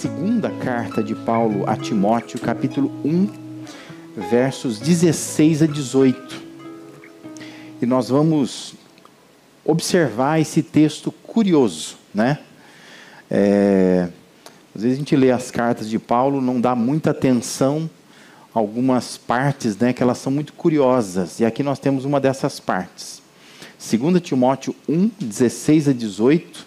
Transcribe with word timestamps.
segunda 0.00 0.48
carta 0.48 1.02
de 1.02 1.14
Paulo 1.14 1.68
a 1.68 1.76
Timóteo, 1.76 2.40
capítulo 2.40 2.90
1, 3.04 3.28
versos 4.30 4.78
16 4.78 5.64
a 5.64 5.66
18. 5.66 6.42
E 7.82 7.84
nós 7.84 8.08
vamos 8.08 8.76
observar 9.62 10.40
esse 10.40 10.62
texto 10.62 11.12
curioso, 11.12 11.98
né? 12.14 12.38
É, 13.30 14.08
às 14.74 14.80
vezes 14.80 14.96
a 14.96 15.00
gente 15.00 15.14
lê 15.14 15.30
as 15.30 15.50
cartas 15.50 15.86
de 15.86 15.98
Paulo, 15.98 16.40
não 16.40 16.58
dá 16.58 16.74
muita 16.74 17.10
atenção 17.10 17.90
a 18.54 18.58
algumas 18.58 19.18
partes, 19.18 19.76
né, 19.76 19.92
que 19.92 20.02
elas 20.02 20.16
são 20.16 20.32
muito 20.32 20.54
curiosas. 20.54 21.40
E 21.40 21.44
aqui 21.44 21.62
nós 21.62 21.78
temos 21.78 22.06
uma 22.06 22.18
dessas 22.18 22.58
partes. 22.58 23.20
2 23.78 24.18
Timóteo 24.22 24.74
1, 24.88 25.10
16 25.20 25.88
a 25.88 25.92
18, 25.92 26.66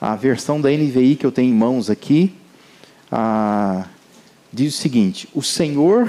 a 0.00 0.16
versão 0.16 0.58
da 0.58 0.70
NVI 0.70 1.16
que 1.16 1.26
eu 1.26 1.30
tenho 1.30 1.50
em 1.50 1.54
mãos 1.54 1.90
aqui, 1.90 2.32
ah, 3.10 3.86
diz 4.52 4.74
o 4.74 4.78
seguinte: 4.78 5.28
O 5.34 5.42
Senhor 5.42 6.08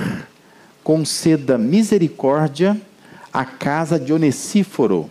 conceda 0.84 1.58
misericórdia 1.58 2.80
à 3.32 3.44
casa 3.46 4.00
de 4.00 4.14
Onesíforo, 4.14 5.10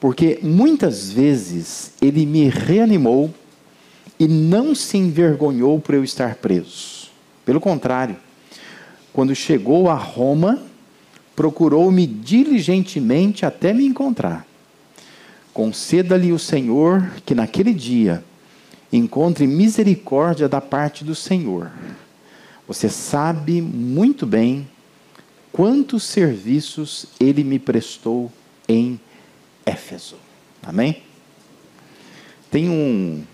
porque 0.00 0.38
muitas 0.42 1.10
vezes 1.10 1.92
ele 2.00 2.24
me 2.24 2.48
reanimou 2.48 3.32
e 4.18 4.26
não 4.26 4.74
se 4.74 4.96
envergonhou 4.96 5.78
por 5.78 5.94
eu 5.94 6.02
estar 6.02 6.36
preso. 6.36 7.08
Pelo 7.44 7.60
contrário, 7.60 8.16
quando 9.12 9.34
chegou 9.34 9.88
a 9.88 9.94
Roma, 9.94 10.62
procurou-me 11.36 12.06
diligentemente 12.06 13.46
até 13.46 13.72
me 13.72 13.86
encontrar. 13.86 14.46
Conceda-lhe 15.54 16.32
o 16.32 16.38
Senhor 16.38 17.10
que 17.24 17.34
naquele 17.34 17.72
dia 17.72 18.24
encontre 18.92 19.46
misericórdia 19.46 20.48
da 20.48 20.60
parte 20.60 21.04
do 21.04 21.14
Senhor. 21.14 21.70
Você 22.66 22.88
sabe 22.88 23.60
muito 23.60 24.26
bem 24.26 24.68
quantos 25.52 26.04
serviços 26.04 27.06
ele 27.18 27.42
me 27.42 27.58
prestou 27.58 28.30
em 28.68 29.00
Éfeso. 29.64 30.16
Amém? 30.62 31.02
Tem 32.50 32.68
um, 32.68 33.24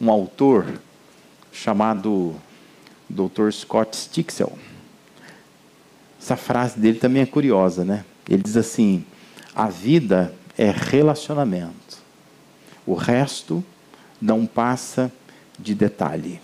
um 0.00 0.10
autor 0.10 0.80
chamado 1.52 2.34
Dr. 3.08 3.50
Scott 3.52 3.96
Stixel. 3.96 4.52
Essa 6.20 6.36
frase 6.36 6.78
dele 6.78 6.98
também 6.98 7.22
é 7.22 7.26
curiosa, 7.26 7.84
né? 7.84 8.04
Ele 8.28 8.42
diz 8.42 8.56
assim: 8.56 9.04
a 9.54 9.68
vida 9.68 10.34
é 10.56 10.70
relacionamento. 10.70 11.98
O 12.86 12.94
resto 12.94 13.64
não 14.22 14.46
passa 14.46 15.12
de 15.58 15.74
detalhe. 15.74 16.40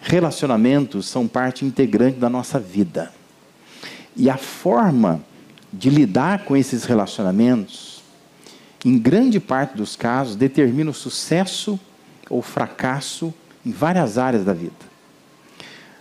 Relacionamentos 0.00 1.06
são 1.06 1.28
parte 1.28 1.64
integrante 1.64 2.18
da 2.18 2.30
nossa 2.30 2.58
vida. 2.58 3.12
E 4.16 4.30
a 4.30 4.36
forma 4.36 5.20
de 5.72 5.90
lidar 5.90 6.44
com 6.44 6.56
esses 6.56 6.84
relacionamentos, 6.84 8.02
em 8.84 8.98
grande 8.98 9.38
parte 9.38 9.76
dos 9.76 9.96
casos, 9.96 10.36
determina 10.36 10.90
o 10.90 10.94
sucesso 10.94 11.78
ou 12.30 12.40
fracasso 12.40 13.32
em 13.64 13.70
várias 13.70 14.18
áreas 14.18 14.44
da 14.44 14.52
vida. 14.52 14.72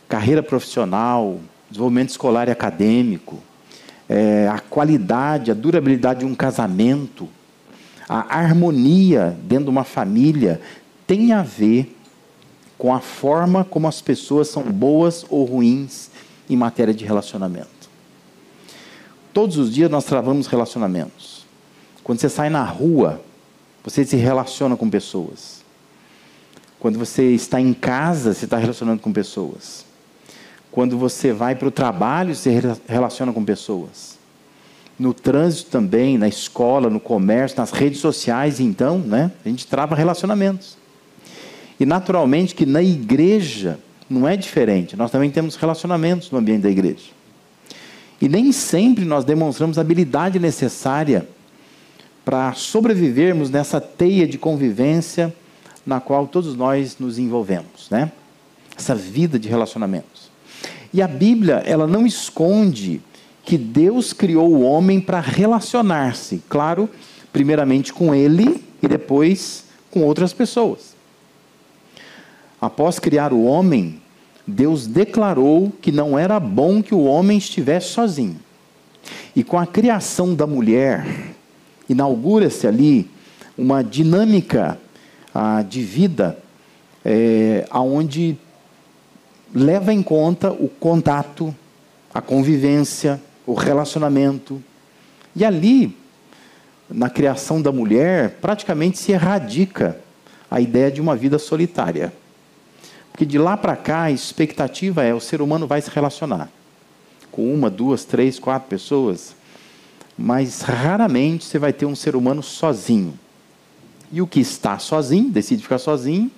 Carreira 0.08 0.44
profissional, 0.44 1.40
desenvolvimento 1.70 2.10
escolar 2.10 2.48
e 2.48 2.52
acadêmico, 2.52 3.42
é, 4.08 4.48
a 4.48 4.60
qualidade, 4.60 5.50
a 5.50 5.54
durabilidade 5.54 6.20
de 6.20 6.26
um 6.26 6.36
casamento, 6.36 7.28
a 8.08 8.38
harmonia 8.38 9.38
dentro 9.44 9.66
de 9.66 9.70
uma 9.70 9.84
família 9.84 10.62
tem 11.08 11.32
a 11.32 11.42
ver 11.42 11.96
com 12.78 12.94
a 12.94 13.00
forma 13.00 13.64
como 13.64 13.88
as 13.88 14.02
pessoas 14.02 14.48
são 14.48 14.64
boas 14.64 15.26
ou 15.30 15.46
ruins 15.46 16.10
em 16.50 16.56
matéria 16.56 16.94
de 16.94 17.06
relacionamento. 17.06 17.90
Todos 19.34 19.58
os 19.58 19.74
dias 19.74 19.90
nós 19.90 20.06
travamos 20.06 20.48
relacionamentos. 20.48 21.46
Quando 22.04 22.20
você 22.20 22.30
sai 22.30 22.50
na 22.50 22.64
rua, 22.64 23.22
você 23.84 24.06
se 24.06 24.16
relaciona 24.16 24.76
com 24.76 24.90
pessoas. 24.90 25.64
Quando 26.80 27.00
você 27.00 27.32
está 27.32 27.60
em 27.62 27.74
casa, 27.74 28.34
você 28.34 28.46
está 28.46 28.58
relacionando 28.58 29.02
com 29.02 29.14
pessoas. 29.14 29.86
Quando 30.70 30.98
você 30.98 31.32
vai 31.32 31.56
para 31.56 31.68
o 31.68 31.72
trabalho, 31.72 32.36
você 32.36 32.60
relaciona 32.88 33.32
com 33.32 33.44
pessoas. 33.44 34.18
No 34.98 35.14
trânsito 35.14 35.72
também, 35.72 36.18
na 36.18 36.28
escola, 36.28 36.90
no 36.90 37.00
comércio, 37.00 37.58
nas 37.58 37.72
redes 37.72 38.00
sociais, 38.00 38.60
então, 38.60 39.00
né? 39.00 39.32
A 39.44 39.50
gente 39.50 39.66
trava 39.66 39.96
relacionamentos. 39.96 40.78
E 41.80 41.86
naturalmente 41.86 42.54
que 42.54 42.66
na 42.66 42.82
igreja 42.82 43.80
não 44.10 44.28
é 44.28 44.38
diferente. 44.38 44.96
Nós 44.96 45.12
também 45.12 45.32
temos 45.32 45.56
relacionamentos 45.56 46.30
no 46.30 46.38
ambiente 46.38 46.62
da 46.62 46.70
igreja. 46.70 47.12
E 48.22 48.30
nem 48.30 48.52
sempre 48.52 49.04
nós 49.04 49.26
demonstramos 49.26 49.78
a 49.78 49.82
habilidade 49.82 50.40
necessária 50.40 51.28
para 52.24 52.54
sobrevivermos 52.54 53.50
nessa 53.50 53.82
teia 53.82 54.28
de 54.28 54.38
convivência 54.38 55.34
na 55.86 56.00
qual 56.00 56.28
todos 56.28 56.56
nós 56.56 56.98
nos 56.98 57.20
envolvemos, 57.20 57.90
né? 57.90 58.12
Essa 58.78 58.96
vida 58.96 59.38
de 59.38 59.50
relacionamentos. 59.50 60.32
E 60.94 61.02
a 61.02 61.08
Bíblia, 61.08 61.56
ela 61.66 61.86
não 61.86 62.06
esconde 62.06 63.02
que 63.44 63.58
Deus 63.58 64.14
criou 64.14 64.52
o 64.52 64.62
homem 64.62 65.00
para 65.02 65.20
relacionar-se, 65.20 66.42
claro, 66.48 66.90
primeiramente 67.32 67.92
com 67.92 68.14
ele 68.14 68.64
e 68.82 68.88
depois 68.88 69.66
com 69.92 70.04
outras 70.04 70.34
pessoas. 70.34 70.96
Após 72.60 73.00
criar 73.00 73.34
o 73.34 73.44
homem, 73.44 74.02
Deus 74.48 74.88
declarou 74.88 75.72
que 75.82 75.92
não 75.92 76.18
era 76.18 76.40
bom 76.40 76.82
que 76.82 76.96
o 76.96 77.04
homem 77.04 77.38
estivesse 77.38 77.90
sozinho. 77.90 78.40
E 79.36 79.44
com 79.44 79.60
a 79.60 79.66
criação 79.68 80.34
da 80.34 80.48
mulher, 80.48 81.06
inaugura-se 81.90 82.66
ali 82.66 83.10
uma 83.58 83.84
dinâmica 83.84 84.80
ah, 85.34 85.62
de 85.62 85.84
vida 85.84 86.38
é, 87.04 87.66
aonde 87.70 88.38
leva 89.54 89.94
em 89.94 90.02
conta 90.02 90.52
o 90.52 90.68
contato, 90.68 91.54
a 92.14 92.22
convivência, 92.22 93.22
o 93.46 93.54
relacionamento. 93.54 94.62
E 95.36 95.44
ali, 95.44 95.98
na 96.90 97.10
criação 97.10 97.62
da 97.62 97.72
mulher, 97.72 98.38
praticamente 98.42 98.98
se 98.98 99.12
erradica 99.12 99.98
a 100.50 100.62
ideia 100.62 100.92
de 100.92 101.02
uma 101.02 101.16
vida 101.16 101.40
solitária. 101.40 102.14
Porque 103.12 103.26
de 103.26 103.38
lá 103.38 103.56
para 103.56 103.76
cá, 103.76 104.04
a 104.04 104.12
expectativa 104.12 105.04
é 105.04 105.14
o 105.14 105.20
ser 105.20 105.42
humano 105.42 105.68
vai 105.68 105.82
se 105.82 105.90
relacionar 105.90 106.50
com 107.32 107.52
uma, 107.52 107.68
duas, 107.68 108.06
três, 108.06 108.38
quatro 108.38 108.70
pessoas, 108.70 109.36
mas 110.16 110.62
raramente 110.62 111.46
você 111.46 111.58
vai 111.58 111.74
ter 111.74 111.88
um 111.88 111.96
ser 111.96 112.16
humano 112.16 112.44
sozinho. 112.44 113.18
E 114.12 114.22
o 114.22 114.28
que 114.28 114.40
está 114.40 114.78
sozinho, 114.78 115.32
decide 115.32 115.64
ficar 115.64 115.80
sozinho, 115.80 116.30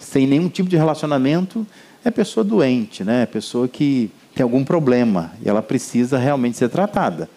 sem 0.00 0.26
nenhum 0.26 0.48
tipo 0.48 0.68
de 0.68 0.76
relacionamento, 0.76 1.64
é 2.04 2.10
pessoa 2.10 2.42
doente, 2.42 3.04
né? 3.04 3.22
É 3.22 3.26
pessoa 3.26 3.68
que 3.68 4.10
tem 4.34 4.42
algum 4.42 4.64
problema 4.64 5.32
e 5.44 5.48
ela 5.48 5.62
precisa 5.62 6.18
realmente 6.18 6.56
ser 6.56 6.68
tratada. 6.68 7.28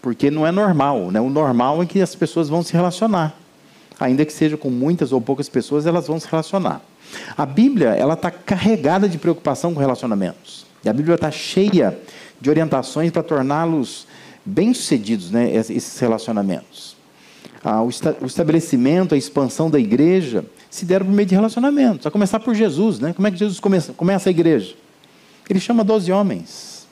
Porque 0.00 0.30
não 0.30 0.46
é 0.46 0.50
normal, 0.50 1.10
né? 1.10 1.20
O 1.20 1.30
normal 1.30 1.82
é 1.82 1.86
que 1.86 2.00
as 2.00 2.14
pessoas 2.14 2.48
vão 2.48 2.62
se 2.62 2.72
relacionar. 2.72 3.34
Ainda 4.00 4.24
que 4.24 4.32
seja 4.32 4.56
com 4.56 4.68
muitas 4.68 5.12
ou 5.12 5.20
poucas 5.20 5.48
pessoas, 5.48 5.86
elas 5.86 6.08
vão 6.08 6.18
se 6.18 6.26
relacionar. 6.28 6.80
A 7.36 7.46
Bíblia, 7.46 7.90
ela 7.90 8.14
está 8.14 8.30
carregada 8.30 9.08
de 9.08 9.18
preocupação 9.18 9.74
com 9.74 9.80
relacionamentos. 9.80 10.66
E 10.84 10.88
a 10.88 10.92
Bíblia 10.92 11.14
está 11.14 11.30
cheia 11.30 11.96
de 12.40 12.50
orientações 12.50 13.12
para 13.12 13.22
torná-los 13.22 14.06
bem-sucedidos, 14.44 15.30
né? 15.30 15.54
Esses 15.54 15.98
relacionamentos. 16.00 16.96
Ah, 17.62 17.80
o, 17.80 17.88
esta 17.88 18.16
o 18.20 18.26
estabelecimento, 18.26 19.14
a 19.14 19.18
expansão 19.18 19.70
da 19.70 19.78
igreja 19.78 20.44
se 20.68 20.84
deram 20.84 21.06
por 21.06 21.12
meio 21.12 21.28
de 21.28 21.34
relacionamentos. 21.34 22.06
A 22.06 22.10
começar 22.10 22.40
por 22.40 22.54
Jesus, 22.54 22.98
né? 22.98 23.12
Como 23.12 23.28
é 23.28 23.30
que 23.30 23.36
Jesus 23.36 23.60
começa, 23.60 23.92
começa 23.92 24.28
a 24.28 24.32
igreja? 24.32 24.74
Ele 25.52 25.60
chama 25.60 25.84
doze 25.84 26.10
homens. 26.10 26.86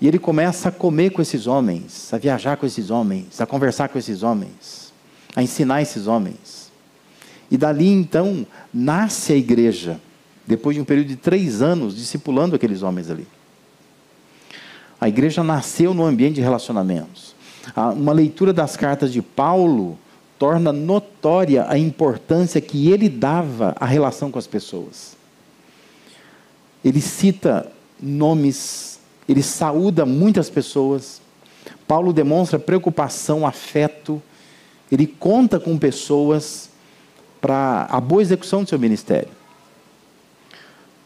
E 0.00 0.06
ele 0.06 0.20
começa 0.20 0.68
a 0.68 0.72
comer 0.72 1.10
com 1.10 1.20
esses 1.20 1.48
homens, 1.48 2.14
a 2.14 2.18
viajar 2.18 2.56
com 2.56 2.64
esses 2.64 2.90
homens, 2.90 3.40
a 3.40 3.46
conversar 3.46 3.88
com 3.88 3.98
esses 3.98 4.22
homens, 4.22 4.92
a 5.34 5.42
ensinar 5.42 5.82
esses 5.82 6.06
homens. 6.06 6.70
E 7.50 7.56
dali 7.56 7.88
então 7.88 8.46
nasce 8.72 9.32
a 9.32 9.36
igreja, 9.36 10.00
depois 10.46 10.76
de 10.76 10.80
um 10.80 10.84
período 10.84 11.08
de 11.08 11.16
três 11.16 11.60
anos 11.60 11.96
discipulando 11.96 12.54
aqueles 12.54 12.82
homens 12.82 13.10
ali. 13.10 13.26
A 15.00 15.08
igreja 15.08 15.42
nasceu 15.42 15.92
no 15.92 16.04
ambiente 16.04 16.36
de 16.36 16.42
relacionamentos. 16.42 17.34
Uma 17.96 18.12
leitura 18.12 18.52
das 18.52 18.76
cartas 18.76 19.12
de 19.12 19.20
Paulo 19.20 19.98
torna 20.38 20.72
notória 20.72 21.66
a 21.68 21.76
importância 21.76 22.60
que 22.60 22.92
ele 22.92 23.08
dava 23.08 23.74
à 23.80 23.86
relação 23.86 24.30
com 24.30 24.38
as 24.38 24.46
pessoas. 24.46 25.16
Ele 26.86 27.00
cita 27.00 27.66
nomes, 28.00 29.00
ele 29.28 29.42
saúda 29.42 30.06
muitas 30.06 30.48
pessoas. 30.48 31.20
Paulo 31.88 32.12
demonstra 32.12 32.60
preocupação, 32.60 33.44
afeto, 33.44 34.22
ele 34.90 35.04
conta 35.04 35.58
com 35.58 35.76
pessoas 35.76 36.70
para 37.40 37.88
a 37.90 38.00
boa 38.00 38.22
execução 38.22 38.62
do 38.62 38.68
seu 38.68 38.78
ministério. 38.78 39.30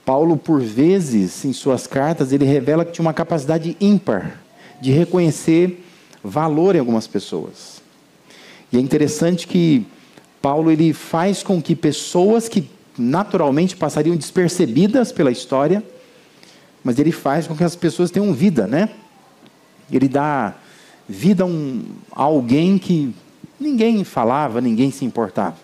Paulo, 0.05 0.37
por 0.37 0.61
vezes, 0.61 1.47
em 1.47 1.53
suas 1.55 1.87
cartas, 1.87 2.31
ele 2.31 2.44
revela 2.44 2.85
que 2.85 2.93
tinha 2.93 3.06
uma 3.06 3.15
capacidade 3.15 3.75
ímpar 3.81 4.38
de 4.82 4.93
reconhecer 4.93 5.82
valor 6.23 6.77
em 6.77 6.79
algumas 6.79 7.06
pessoas. 7.06 7.81
E 8.71 8.77
é 8.77 8.81
interessante 8.81 9.47
que 9.47 9.87
Paulo 10.43 10.71
ele 10.71 10.93
faz 10.93 11.43
com 11.43 11.62
que 11.62 11.75
pessoas 11.75 12.50
que 12.50 12.69
naturalmente 13.00 13.76
passariam 13.76 14.17
despercebidas 14.17 15.11
pela 15.11 15.31
história, 15.31 15.82
mas 16.85 16.99
ele 16.99 17.12
faz 17.12 17.47
com 17.47 17.56
que 17.56 17.64
as 17.64 17.75
pessoas 17.75 18.11
tenham 18.11 18.32
vida, 18.32 18.67
né? 18.67 18.91
Ele 19.91 20.08
dá 20.08 20.55
vida 21.08 21.43
a, 21.43 21.47
um, 21.47 21.85
a 22.12 22.23
alguém 22.23 22.79
que 22.79 23.14
ninguém 23.58 24.05
falava, 24.05 24.61
ninguém 24.61 24.91
se 24.91 25.05
importava. 25.05 25.56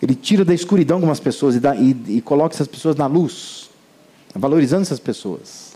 Ele 0.00 0.14
tira 0.14 0.44
da 0.44 0.54
escuridão 0.54 0.96
algumas 0.96 1.20
pessoas 1.20 1.54
e, 1.54 1.60
dá, 1.60 1.74
e, 1.76 1.96
e 2.08 2.20
coloca 2.20 2.54
essas 2.54 2.68
pessoas 2.68 2.96
na 2.96 3.06
luz, 3.06 3.70
valorizando 4.34 4.82
essas 4.82 5.00
pessoas. 5.00 5.72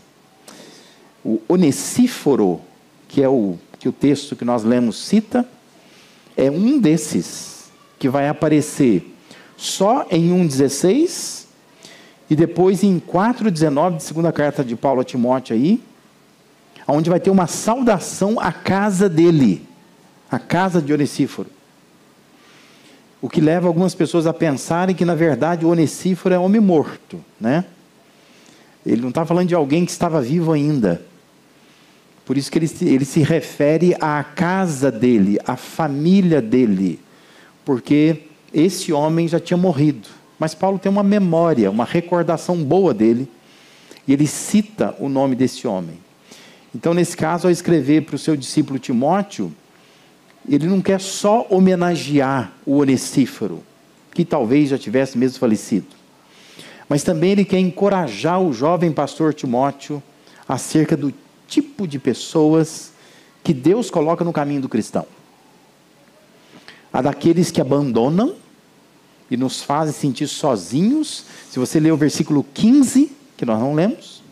O 1.23 1.41
Onesíforo, 1.47 2.61
que 3.07 3.21
é 3.21 3.29
o 3.29 3.57
que 3.79 3.87
o 3.87 3.91
texto 3.91 4.35
que 4.35 4.43
nós 4.43 4.63
lemos 4.63 4.97
cita, 4.97 5.47
é 6.35 6.49
um 6.49 6.79
desses 6.79 7.69
que 7.99 8.09
vai 8.09 8.27
aparecer 8.27 9.16
só 9.57 10.05
em 10.11 10.29
1,16 10.29 11.45
e 12.29 12.35
depois 12.35 12.83
em 12.83 12.99
4,19 12.99 13.97
de 13.97 14.03
segunda 14.03 14.31
carta 14.31 14.63
de 14.63 14.75
Paulo 14.75 15.01
a 15.01 15.03
Timóteo 15.03 15.55
aí, 15.55 15.81
onde 16.87 17.09
vai 17.09 17.19
ter 17.19 17.31
uma 17.31 17.47
saudação 17.47 18.39
à 18.39 18.51
casa 18.51 19.09
dele, 19.09 19.67
a 20.29 20.37
casa 20.37 20.81
de 20.81 20.93
Onesíforo. 20.93 21.49
O 23.19 23.27
que 23.27 23.41
leva 23.41 23.67
algumas 23.67 23.95
pessoas 23.95 24.27
a 24.27 24.33
pensarem 24.33 24.95
que, 24.95 25.03
na 25.03 25.15
verdade, 25.15 25.65
o 25.65 25.69
Onesíforo 25.69 26.35
é 26.35 26.39
homem 26.39 26.61
morto, 26.61 27.19
né? 27.41 27.65
Ele 28.85 29.01
não 29.01 29.09
está 29.09 29.25
falando 29.25 29.47
de 29.47 29.55
alguém 29.55 29.83
que 29.83 29.91
estava 29.91 30.21
vivo 30.21 30.53
ainda. 30.53 31.01
Por 32.25 32.37
isso 32.37 32.51
que 32.51 32.59
ele, 32.59 32.69
ele 32.81 33.05
se 33.05 33.21
refere 33.21 33.95
à 33.99 34.23
casa 34.23 34.91
dele, 34.91 35.39
à 35.45 35.57
família 35.57 36.41
dele. 36.41 36.99
Porque 37.65 38.27
esse 38.53 38.93
homem 38.93 39.27
já 39.27 39.39
tinha 39.39 39.57
morrido. 39.57 40.07
Mas 40.39 40.53
Paulo 40.53 40.77
tem 40.77 40.91
uma 40.91 41.03
memória, 41.03 41.71
uma 41.71 41.85
recordação 41.85 42.63
boa 42.63 42.93
dele. 42.93 43.29
E 44.07 44.13
ele 44.13 44.27
cita 44.27 44.95
o 44.99 45.09
nome 45.09 45.35
desse 45.35 45.67
homem. 45.67 45.97
Então, 46.73 46.93
nesse 46.93 47.17
caso, 47.17 47.47
ao 47.47 47.51
escrever 47.51 48.03
para 48.03 48.15
o 48.15 48.19
seu 48.19 48.35
discípulo 48.35 48.77
Timóteo, 48.79 49.51
ele 50.47 50.67
não 50.67 50.81
quer 50.81 51.01
só 51.01 51.45
homenagear 51.49 52.53
o 52.65 52.77
Onesíforo, 52.77 53.63
que 54.13 54.23
talvez 54.23 54.69
já 54.69 54.77
tivesse 54.77 55.17
mesmo 55.17 55.39
falecido, 55.39 55.87
mas 56.87 57.03
também 57.03 57.31
ele 57.31 57.43
quer 57.43 57.59
encorajar 57.59 58.41
o 58.41 58.53
jovem 58.53 58.91
pastor 58.91 59.33
Timóteo 59.33 60.01
acerca 60.47 60.95
do 60.95 61.13
tipo 61.47 61.85
de 61.85 61.99
pessoas 61.99 62.93
que 63.43 63.53
Deus 63.53 63.89
coloca 63.89 64.23
no 64.23 64.31
caminho 64.31 64.61
do 64.61 64.69
cristão. 64.69 65.05
A 66.97 67.01
daqueles 67.03 67.51
que 67.51 67.61
abandonam 67.61 68.33
e 69.29 69.37
nos 69.37 69.61
fazem 69.61 69.93
sentir 69.93 70.25
sozinhos. 70.25 71.25
Se 71.47 71.59
você 71.59 71.79
ler 71.79 71.93
o 71.93 71.95
versículo 71.95 72.43
15, 72.55 73.11
que 73.37 73.45
nós 73.45 73.59
não 73.59 73.75
lemos, 73.75 74.23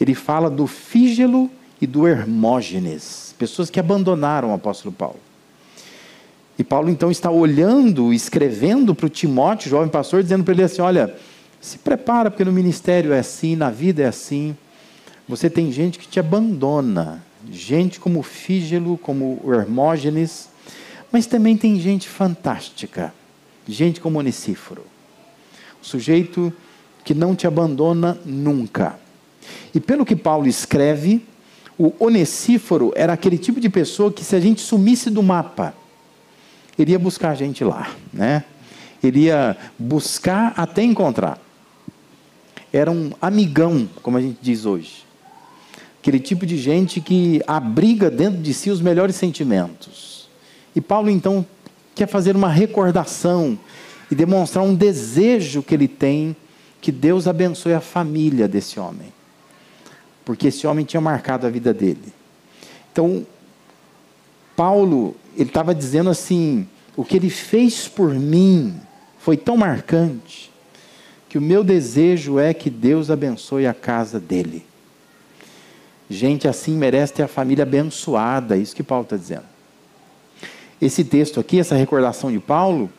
ele 0.00 0.14
fala 0.14 0.48
do 0.48 0.66
Fígelo 0.66 1.50
e 1.78 1.86
do 1.86 2.08
Hermógenes, 2.08 3.34
pessoas 3.38 3.68
que 3.68 3.78
abandonaram 3.78 4.52
o 4.52 4.54
apóstolo 4.54 4.90
Paulo. 4.90 5.20
E 6.58 6.64
Paulo 6.64 6.88
então 6.88 7.10
está 7.10 7.30
olhando, 7.30 8.10
escrevendo 8.10 8.94
para 8.94 9.04
o 9.04 9.10
Timóteo, 9.10 9.68
jovem 9.68 9.90
pastor, 9.90 10.22
dizendo 10.22 10.44
para 10.44 10.54
ele 10.54 10.62
assim: 10.62 10.80
olha, 10.80 11.14
se 11.60 11.76
prepara, 11.76 12.30
porque 12.30 12.42
no 12.42 12.52
ministério 12.52 13.12
é 13.12 13.18
assim, 13.18 13.54
na 13.54 13.68
vida 13.68 14.02
é 14.02 14.06
assim. 14.06 14.56
Você 15.28 15.50
tem 15.50 15.70
gente 15.70 15.98
que 15.98 16.08
te 16.08 16.18
abandona, 16.18 17.22
gente 17.52 18.00
como 18.00 18.22
Fígelo, 18.22 18.96
como 18.96 19.42
Hermógenes, 19.44 20.48
mas 21.10 21.26
também 21.26 21.56
tem 21.56 21.80
gente 21.80 22.08
fantástica, 22.08 23.14
gente 23.66 24.00
como 24.00 24.18
Onesíforo. 24.18 24.84
O 25.82 25.86
sujeito 25.86 26.52
que 27.04 27.14
não 27.14 27.34
te 27.34 27.46
abandona 27.46 28.18
nunca. 28.24 28.98
E 29.74 29.80
pelo 29.80 30.04
que 30.04 30.16
Paulo 30.16 30.46
escreve, 30.46 31.24
o 31.78 31.92
Onesíforo 31.98 32.92
era 32.96 33.12
aquele 33.12 33.38
tipo 33.38 33.60
de 33.60 33.68
pessoa 33.68 34.12
que, 34.12 34.24
se 34.24 34.34
a 34.34 34.40
gente 34.40 34.60
sumisse 34.60 35.08
do 35.08 35.22
mapa, 35.22 35.74
iria 36.76 36.98
buscar 36.98 37.30
a 37.30 37.34
gente 37.34 37.62
lá, 37.64 37.90
né? 38.12 38.44
Iria 39.02 39.56
buscar 39.78 40.52
até 40.56 40.82
encontrar. 40.82 41.40
Era 42.72 42.90
um 42.90 43.12
amigão, 43.22 43.88
como 44.02 44.18
a 44.18 44.20
gente 44.20 44.38
diz 44.42 44.66
hoje. 44.66 45.06
Aquele 46.00 46.18
tipo 46.18 46.44
de 46.44 46.56
gente 46.56 47.00
que 47.00 47.40
abriga 47.46 48.10
dentro 48.10 48.40
de 48.40 48.52
si 48.52 48.70
os 48.70 48.80
melhores 48.80 49.14
sentimentos. 49.16 50.17
E 50.78 50.80
Paulo, 50.80 51.10
então, 51.10 51.44
quer 51.92 52.06
fazer 52.06 52.36
uma 52.36 52.48
recordação 52.48 53.58
e 54.08 54.14
demonstrar 54.14 54.64
um 54.64 54.76
desejo 54.76 55.60
que 55.60 55.74
ele 55.74 55.88
tem 55.88 56.36
que 56.80 56.92
Deus 56.92 57.26
abençoe 57.26 57.72
a 57.72 57.80
família 57.80 58.46
desse 58.46 58.78
homem. 58.78 59.12
Porque 60.24 60.46
esse 60.46 60.68
homem 60.68 60.84
tinha 60.84 61.00
marcado 61.00 61.48
a 61.48 61.50
vida 61.50 61.74
dele. 61.74 62.12
Então, 62.92 63.26
Paulo, 64.54 65.16
ele 65.36 65.48
estava 65.48 65.74
dizendo 65.74 66.10
assim: 66.10 66.68
o 66.96 67.04
que 67.04 67.16
ele 67.16 67.28
fez 67.28 67.88
por 67.88 68.14
mim 68.14 68.80
foi 69.18 69.36
tão 69.36 69.56
marcante 69.56 70.48
que 71.28 71.38
o 71.38 71.42
meu 71.42 71.64
desejo 71.64 72.38
é 72.38 72.54
que 72.54 72.70
Deus 72.70 73.10
abençoe 73.10 73.66
a 73.66 73.74
casa 73.74 74.20
dele. 74.20 74.64
Gente 76.08 76.46
assim 76.46 76.78
merece 76.78 77.14
ter 77.14 77.24
a 77.24 77.28
família 77.28 77.64
abençoada, 77.64 78.56
é 78.56 78.60
isso 78.60 78.76
que 78.76 78.84
Paulo 78.84 79.02
está 79.02 79.16
dizendo. 79.16 79.57
Esse 80.80 81.02
texto 81.02 81.40
aqui, 81.40 81.58
essa 81.58 81.74
recordação 81.74 82.30
de 82.30 82.38
Paulo, 82.38 82.90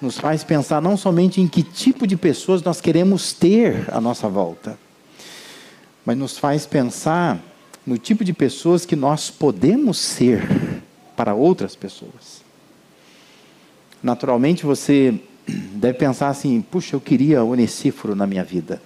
nos 0.00 0.18
faz 0.18 0.42
pensar 0.42 0.82
não 0.82 0.96
somente 0.96 1.40
em 1.40 1.46
que 1.46 1.62
tipo 1.62 2.06
de 2.06 2.16
pessoas 2.16 2.62
nós 2.62 2.80
queremos 2.80 3.32
ter 3.32 3.84
à 3.92 4.00
nossa 4.00 4.28
volta, 4.28 4.78
mas 6.04 6.16
nos 6.16 6.36
faz 6.38 6.66
pensar 6.66 7.40
no 7.86 7.96
tipo 7.96 8.24
de 8.24 8.32
pessoas 8.32 8.84
que 8.84 8.96
nós 8.96 9.30
podemos 9.30 9.98
ser 9.98 10.46
para 11.16 11.34
outras 11.34 11.74
pessoas. 11.74 12.42
Naturalmente 14.02 14.64
você 14.64 15.18
deve 15.46 15.98
pensar 15.98 16.28
assim: 16.28 16.60
puxa, 16.60 16.94
eu 16.94 17.00
queria 17.00 17.42
Onesíforo 17.42 18.14
na 18.14 18.26
minha 18.26 18.44
vida. 18.44 18.82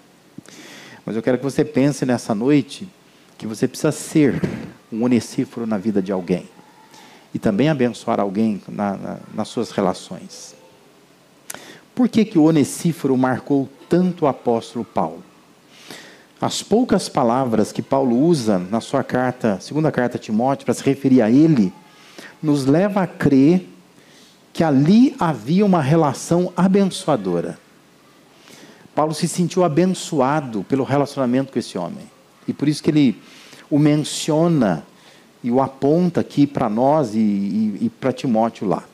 Mas 1.05 1.17
eu 1.17 1.23
quero 1.23 1.39
que 1.39 1.45
você 1.45 1.65
pense 1.65 2.07
nessa 2.07 2.35
noite 2.35 2.89
que 3.37 3.47
você 3.47 3.67
precisa 3.67 3.93
ser 3.93 4.41
um 4.93 5.03
Onesíforo 5.03 5.67
na 5.67 5.77
vida 5.77 6.01
de 6.01 6.13
alguém 6.13 6.49
e 7.35 7.39
também 7.39 7.69
abençoar 7.69 8.21
alguém 8.21 8.61
na, 8.69 8.97
na, 8.97 9.19
nas 9.35 9.49
suas 9.49 9.71
relações. 9.71 10.55
Por 11.95 12.09
que, 12.09 12.25
que 12.25 12.39
o 12.39 12.45
Onesíforo 12.45 13.17
marcou 13.17 13.69
tanto 13.89 14.25
o 14.25 14.29
apóstolo 14.29 14.85
Paulo? 14.85 15.23
As 16.41 16.63
poucas 16.63 17.09
palavras 17.09 17.71
que 17.71 17.83
Paulo 17.83 18.19
usa 18.19 18.59
na 18.59 18.81
sua 18.81 19.05
carta, 19.05 19.61
segunda 19.61 19.93
carta 19.93 20.17
a 20.17 20.21
Timóteo, 20.21 20.65
para 20.65 20.75
se 20.75 20.83
referir 20.83 21.23
a 21.23 21.31
ele, 21.31 21.73
nos 22.43 22.67
leva 22.67 23.03
a 23.03 23.07
crer 23.07 23.69
que 24.53 24.65
ali 24.65 25.15
havia 25.19 25.65
uma 25.65 25.81
relação 25.81 26.53
abençoadora. 26.57 27.59
Paulo 28.95 29.15
se 29.15 29.29
sentiu 29.29 29.65
abençoado 29.65 30.65
pelo 30.65 30.85
relacionamento 30.85 31.53
com 31.53 31.59
esse 31.59 31.79
homem. 31.79 32.11
E 32.47 32.53
por 32.53 32.69
isso 32.69 32.83
que 32.83 32.91
ele 32.91 33.23
o 33.71 33.79
menciona 33.79 34.85
e 35.43 35.51
o 35.51 35.61
aponta 35.61 36.21
aqui 36.21 36.47
para 36.47 36.69
nós 36.69 37.15
e, 37.15 37.19
e, 37.19 37.79
e 37.83 37.91
para 37.91 38.13
Timóteo 38.13 38.67
lá. 38.67 38.85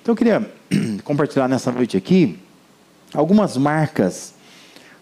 Então 0.00 0.12
eu 0.12 0.16
queria 0.16 0.50
compartilhar 1.04 1.48
nessa 1.48 1.70
noite 1.70 1.96
aqui 1.96 2.38
algumas 3.14 3.56
marcas 3.56 4.34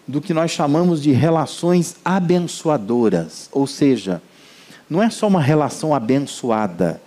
do 0.07 0.21
que 0.21 0.33
nós 0.33 0.51
chamamos 0.51 1.01
de 1.01 1.11
relações 1.11 1.97
abençoadoras. 2.03 3.49
Ou 3.51 3.67
seja, 3.67 4.21
não 4.89 5.03
é 5.03 5.09
só 5.09 5.27
uma 5.27 5.41
relação 5.41 5.93
abençoada, 5.93 7.01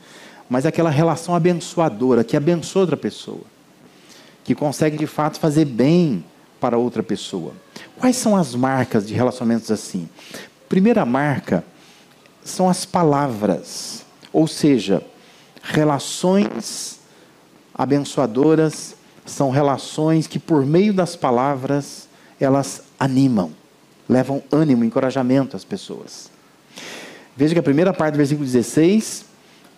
mas 0.49 0.67
aquela 0.67 0.91
relação 0.91 1.35
abençoadora, 1.35 2.23
que 2.23 2.37
abençoa 2.37 2.83
outra 2.83 2.97
pessoa, 2.97 3.43
que 4.45 4.55
consegue 4.55 4.99
de 4.99 5.07
fato 5.07 5.39
fazer 5.39 5.65
bem 5.65 6.25
para 6.61 6.77
outra 6.77 7.03
pessoa. 7.03 7.53
Quais 7.99 8.17
são 8.17 8.37
as 8.37 8.55
marcas 8.55 9.07
de 9.07 9.15
relacionamentos 9.15 9.71
assim? 9.71 10.09
Primeira 10.69 11.07
marca 11.07 11.65
são 12.45 12.69
as 12.69 12.85
palavras, 12.85 14.05
ou 14.33 14.47
seja, 14.47 15.03
relações 15.63 16.99
abençoadoras 17.75 18.95
são 19.25 19.51
relações 19.51 20.27
que 20.27 20.39
por 20.39 20.65
meio 20.67 20.93
das 20.93 21.17
palavras 21.17 22.09
elas 22.41 22.83
animam, 22.99 23.53
levam 24.09 24.43
ânimo, 24.51 24.85
encorajamento 24.85 25.57
às 25.57 25.65
pessoas. 25.65 26.31
Veja 27.37 27.55
que 27.55 27.61
a 27.61 27.63
primeira 27.63 27.93
parte 27.93 28.15
do 28.15 28.19
versículo 28.19 28.45
16 28.45 29.31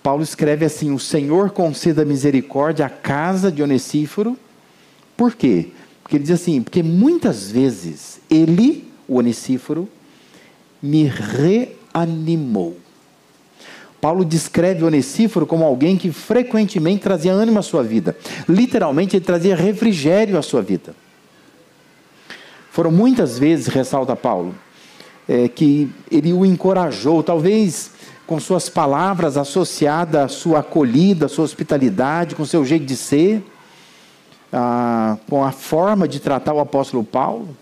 Paulo 0.02 0.22
escreve 0.22 0.64
assim: 0.64 0.90
O 0.90 0.98
Senhor 0.98 1.50
conceda 1.50 2.04
misericórdia 2.04 2.86
à 2.86 2.90
casa 2.90 3.52
de 3.52 3.62
Onesíforo. 3.62 4.36
Por 5.16 5.34
quê? 5.34 5.68
Porque 6.02 6.16
ele 6.16 6.24
diz 6.24 6.32
assim: 6.32 6.60
porque 6.62 6.82
muitas 6.82 7.50
vezes 7.50 8.20
ele, 8.28 8.90
o 9.06 9.18
Onesíforo, 9.18 9.88
me 10.82 11.06
reanimou. 11.94 12.76
Paulo 14.00 14.24
descreve 14.24 14.84
Onesíforo 14.84 15.46
como 15.46 15.64
alguém 15.64 15.96
que 15.96 16.10
frequentemente 16.10 17.02
trazia 17.02 17.32
ânimo 17.32 17.60
à 17.60 17.62
sua 17.62 17.84
vida. 17.84 18.16
Literalmente, 18.48 19.16
ele 19.16 19.24
trazia 19.24 19.54
refrigério 19.54 20.36
à 20.36 20.42
sua 20.42 20.60
vida. 20.60 20.94
Foram 22.72 22.90
muitas 22.90 23.38
vezes, 23.38 23.68
ressalta 23.68 24.16
Paulo, 24.16 24.54
é, 25.28 25.46
que 25.46 25.88
ele 26.10 26.32
o 26.32 26.44
encorajou, 26.44 27.22
talvez 27.22 27.92
com 28.26 28.40
suas 28.40 28.68
palavras 28.68 29.36
associadas 29.36 30.22
à 30.22 30.28
sua 30.28 30.60
acolhida, 30.60 31.26
à 31.26 31.28
sua 31.28 31.44
hospitalidade, 31.44 32.34
com 32.34 32.44
seu 32.44 32.64
jeito 32.64 32.86
de 32.86 32.96
ser, 32.96 33.44
ah, 34.52 35.16
com 35.28 35.44
a 35.44 35.52
forma 35.52 36.08
de 36.08 36.18
tratar 36.18 36.54
o 36.54 36.60
apóstolo 36.60 37.04
Paulo. 37.04 37.56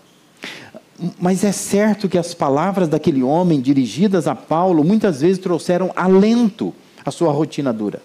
Mas 1.19 1.43
é 1.43 1.51
certo 1.51 2.07
que 2.07 2.17
as 2.17 2.33
palavras 2.33 2.87
daquele 2.87 3.23
homem 3.23 3.59
dirigidas 3.59 4.27
a 4.27 4.35
Paulo 4.35 4.83
muitas 4.83 5.21
vezes 5.21 5.39
trouxeram 5.39 5.91
alento 5.95 6.73
à 7.03 7.09
sua 7.09 7.31
rotina 7.31 7.73
dura. 7.73 8.01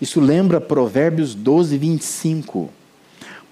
Isso 0.00 0.20
lembra 0.20 0.60
Provérbios 0.60 1.34
12, 1.34 1.76
25. 1.76 2.70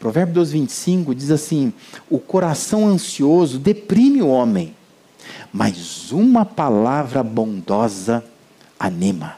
Provérbio 0.00 0.35
12, 0.35 0.52
25 0.52 1.14
diz 1.14 1.31
assim: 1.31 1.73
O 2.09 2.19
coração 2.19 2.88
ansioso 2.88 3.59
deprime 3.59 4.23
o 4.23 4.29
homem, 4.29 4.75
mas 5.52 6.11
uma 6.11 6.45
palavra 6.45 7.23
bondosa 7.23 8.25
anima. 8.79 9.37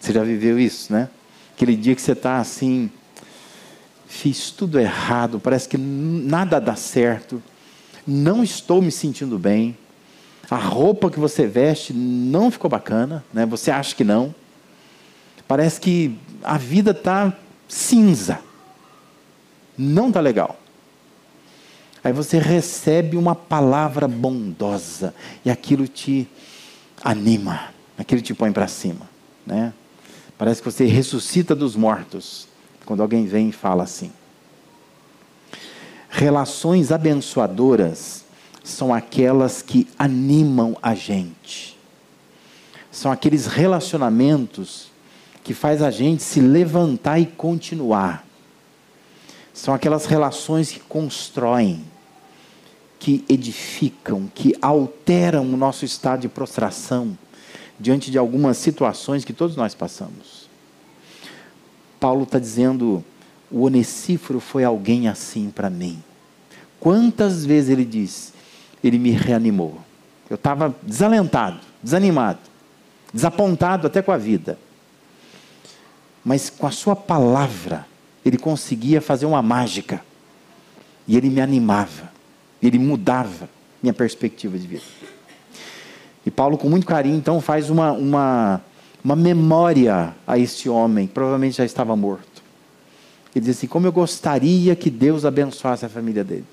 Você 0.00 0.12
já 0.12 0.24
viveu 0.24 0.58
isso, 0.58 0.92
né? 0.92 1.08
Aquele 1.54 1.76
dia 1.76 1.94
que 1.94 2.02
você 2.02 2.12
está 2.12 2.38
assim, 2.38 2.90
fiz 4.14 4.50
tudo 4.52 4.78
errado, 4.78 5.40
parece 5.40 5.68
que 5.68 5.76
nada 5.76 6.60
dá 6.60 6.76
certo, 6.76 7.42
não 8.06 8.44
estou 8.44 8.80
me 8.80 8.92
sentindo 8.92 9.38
bem, 9.38 9.76
a 10.48 10.56
roupa 10.56 11.10
que 11.10 11.18
você 11.18 11.46
veste 11.46 11.92
não 11.92 12.48
ficou 12.50 12.70
bacana, 12.70 13.24
né? 13.32 13.44
você 13.44 13.72
acha 13.72 13.94
que 13.94 14.04
não, 14.04 14.32
parece 15.48 15.80
que 15.80 16.16
a 16.44 16.56
vida 16.56 16.92
está 16.92 17.36
cinza, 17.66 18.38
não 19.76 20.08
está 20.08 20.20
legal. 20.20 20.60
Aí 22.04 22.12
você 22.12 22.38
recebe 22.38 23.16
uma 23.16 23.34
palavra 23.34 24.06
bondosa 24.06 25.12
e 25.44 25.50
aquilo 25.50 25.88
te 25.88 26.28
anima, 27.02 27.70
aquilo 27.98 28.22
te 28.22 28.32
põe 28.32 28.52
para 28.52 28.68
cima, 28.68 29.08
né? 29.44 29.72
Parece 30.36 30.62
que 30.62 30.70
você 30.70 30.84
ressuscita 30.84 31.54
dos 31.54 31.74
mortos 31.74 32.53
quando 32.84 33.02
alguém 33.02 33.26
vem 33.26 33.48
e 33.48 33.52
fala 33.52 33.84
assim. 33.84 34.12
Relações 36.08 36.92
abençoadoras 36.92 38.24
são 38.62 38.94
aquelas 38.94 39.60
que 39.62 39.88
animam 39.98 40.76
a 40.82 40.94
gente. 40.94 41.76
São 42.90 43.10
aqueles 43.10 43.46
relacionamentos 43.46 44.92
que 45.42 45.52
faz 45.52 45.82
a 45.82 45.90
gente 45.90 46.22
se 46.22 46.40
levantar 46.40 47.18
e 47.18 47.26
continuar. 47.26 48.24
São 49.52 49.74
aquelas 49.74 50.06
relações 50.06 50.70
que 50.70 50.80
constroem, 50.80 51.84
que 52.98 53.24
edificam, 53.28 54.30
que 54.34 54.56
alteram 54.62 55.42
o 55.42 55.56
nosso 55.56 55.84
estado 55.84 56.20
de 56.20 56.28
prostração 56.28 57.18
diante 57.78 58.10
de 58.10 58.18
algumas 58.18 58.56
situações 58.56 59.24
que 59.24 59.32
todos 59.32 59.56
nós 59.56 59.74
passamos. 59.74 60.43
Paulo 62.04 62.24
está 62.24 62.38
dizendo: 62.38 63.02
o 63.50 63.62
Onesíforo 63.62 64.38
foi 64.38 64.62
alguém 64.62 65.08
assim 65.08 65.48
para 65.48 65.70
mim. 65.70 66.02
Quantas 66.78 67.46
vezes 67.46 67.70
ele 67.70 67.82
diz, 67.82 68.34
ele 68.82 68.98
me 68.98 69.10
reanimou. 69.12 69.80
Eu 70.28 70.34
estava 70.34 70.74
desalentado, 70.82 71.60
desanimado, 71.82 72.40
desapontado 73.10 73.86
até 73.86 74.02
com 74.02 74.12
a 74.12 74.18
vida. 74.18 74.58
Mas 76.22 76.50
com 76.50 76.66
a 76.66 76.70
sua 76.70 76.94
palavra, 76.94 77.86
ele 78.22 78.36
conseguia 78.36 79.00
fazer 79.00 79.24
uma 79.24 79.40
mágica. 79.40 80.04
E 81.08 81.16
ele 81.16 81.30
me 81.30 81.40
animava, 81.40 82.12
ele 82.62 82.78
mudava 82.78 83.48
minha 83.82 83.94
perspectiva 83.94 84.58
de 84.58 84.66
vida. 84.66 84.84
E 86.26 86.30
Paulo, 86.30 86.58
com 86.58 86.68
muito 86.68 86.86
carinho, 86.86 87.16
então, 87.16 87.40
faz 87.40 87.70
uma, 87.70 87.92
uma 87.92 88.60
uma 89.04 89.14
memória 89.14 90.14
a 90.26 90.38
este 90.38 90.68
homem, 90.68 91.06
provavelmente 91.06 91.58
já 91.58 91.64
estava 91.64 91.94
morto. 91.94 92.42
Ele 93.36 93.44
diz 93.44 93.58
assim: 93.58 93.66
Como 93.66 93.86
eu 93.86 93.92
gostaria 93.92 94.74
que 94.74 94.88
Deus 94.88 95.26
abençoasse 95.26 95.84
a 95.84 95.88
família 95.90 96.24
dele. 96.24 96.46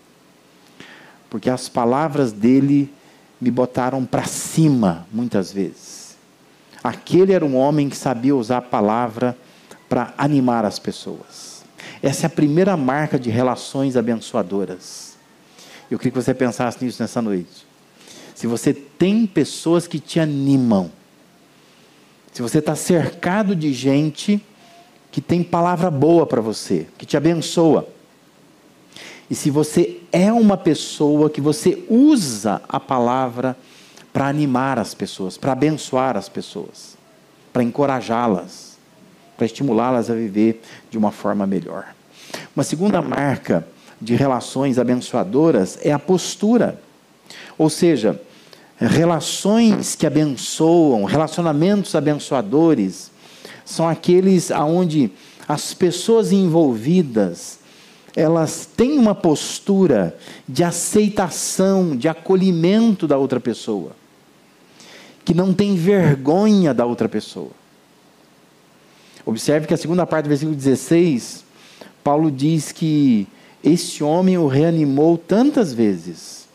Porque 1.30 1.50
as 1.50 1.70
palavras 1.70 2.34
dele 2.34 2.92
me 3.40 3.50
botaram 3.50 4.06
para 4.06 4.26
cima 4.26 5.08
muitas 5.14 5.54
vezes. 5.54 6.18
Aquele 6.84 7.32
era 7.32 7.46
um 7.46 7.56
homem 7.56 7.88
que 7.88 7.96
sabia 7.96 8.36
usar 8.36 8.58
a 8.58 8.62
palavra 8.62 9.38
para 9.88 10.14
animar 10.18 10.66
as 10.66 10.78
pessoas. 10.78 11.64
Essa 12.04 12.26
é 12.26 12.28
a 12.28 12.30
primeira 12.30 12.76
marca 12.76 13.18
de 13.18 13.30
relações 13.30 13.96
abençoadoras. 13.96 15.16
Eu 15.90 15.98
queria 15.98 16.12
que 16.12 16.22
você 16.22 16.34
pensasse 16.34 16.84
nisso 16.84 17.02
nessa 17.02 17.22
noite. 17.22 17.66
Se 18.36 18.48
você 18.48 18.74
tem 18.74 19.26
pessoas 19.26 19.88
que 19.88 20.00
te 20.00 20.20
animam, 20.20 20.92
se 22.32 22.42
você 22.42 22.60
está 22.60 22.76
cercado 22.76 23.56
de 23.56 23.74
gente 23.74 24.44
que 25.12 25.20
tem 25.20 25.44
palavra 25.44 25.92
boa 25.92 26.26
para 26.26 26.42
você, 26.42 26.88
que 26.98 27.06
te 27.06 27.18
abençoa. 27.18 27.88
E 29.30 29.36
se 29.36 29.50
você 29.50 30.00
é 30.12 30.32
uma 30.32 30.58
pessoa 30.58 31.30
que 31.30 31.42
você 31.42 31.84
usa 31.90 32.62
a 32.68 32.80
palavra 32.80 33.58
para 34.14 34.28
animar 34.28 34.80
as 34.80 34.94
pessoas, 34.94 35.38
para 35.38 35.52
abençoar 35.52 36.18
as 36.18 36.30
pessoas, 36.30 36.98
para 37.52 37.64
encorajá-las, 37.64 38.78
para 39.36 39.46
estimulá-las 39.46 40.10
a 40.10 40.14
viver 40.14 40.62
de 40.90 40.98
uma 40.98 41.12
forma 41.12 41.46
melhor. 41.46 41.94
Uma 42.56 42.64
segunda 42.64 43.02
marca 43.02 43.68
de 44.00 44.16
relações 44.16 44.78
abençoadoras 44.78 45.80
é 45.82 45.92
a 45.92 46.00
postura. 46.00 46.82
Ou 47.58 47.70
seja, 47.70 48.20
relações 48.88 49.96
que 49.96 50.08
abençoam, 50.08 51.04
relacionamentos 51.04 51.94
abençoadores, 51.94 53.12
são 53.64 53.88
aqueles 53.88 54.52
aonde 54.52 55.12
as 55.48 55.74
pessoas 55.74 56.32
envolvidas 56.32 57.62
elas 58.16 58.66
têm 58.66 58.98
uma 58.98 59.16
postura 59.16 60.18
de 60.48 60.64
aceitação, 60.64 61.96
de 61.96 62.08
acolhimento 62.08 63.08
da 63.08 63.18
outra 63.18 63.40
pessoa, 63.40 63.92
que 65.24 65.34
não 65.34 65.54
tem 65.54 65.76
vergonha 65.76 66.74
da 66.74 66.86
outra 66.86 67.08
pessoa. 67.08 67.52
Observe 69.26 69.68
que 69.68 69.74
a 69.74 69.78
segunda 69.78 70.06
parte 70.06 70.26
do 70.26 70.30
versículo 70.30 70.56
16, 70.56 71.46
Paulo 72.04 72.32
diz 72.32 72.72
que 72.72 73.28
este 73.64 74.04
homem 74.04 74.38
o 74.38 74.48
reanimou 74.48 75.18
tantas 75.18 75.74
vezes. 75.74 76.48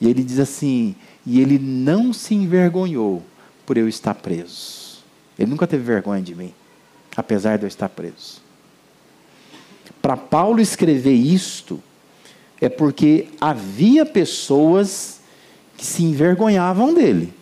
E 0.00 0.08
ele 0.08 0.22
diz 0.22 0.38
assim: 0.38 0.94
e 1.30 1.40
ele 1.40 1.60
não 1.60 2.12
se 2.12 2.34
envergonhou 2.34 3.22
por 3.64 3.78
eu 3.78 3.88
estar 3.88 4.16
preso. 4.16 4.98
Ele 5.38 5.48
nunca 5.48 5.64
teve 5.64 5.84
vergonha 5.84 6.20
de 6.20 6.34
mim, 6.34 6.52
apesar 7.16 7.56
de 7.56 7.62
eu 7.62 7.68
estar 7.68 7.88
preso. 7.88 8.42
Para 10.02 10.16
Paulo 10.16 10.60
escrever 10.60 11.12
isto, 11.12 11.80
é 12.60 12.68
porque 12.68 13.28
havia 13.40 14.04
pessoas 14.04 15.20
que 15.76 15.86
se 15.86 16.02
envergonhavam 16.02 16.92
dele, 16.92 17.32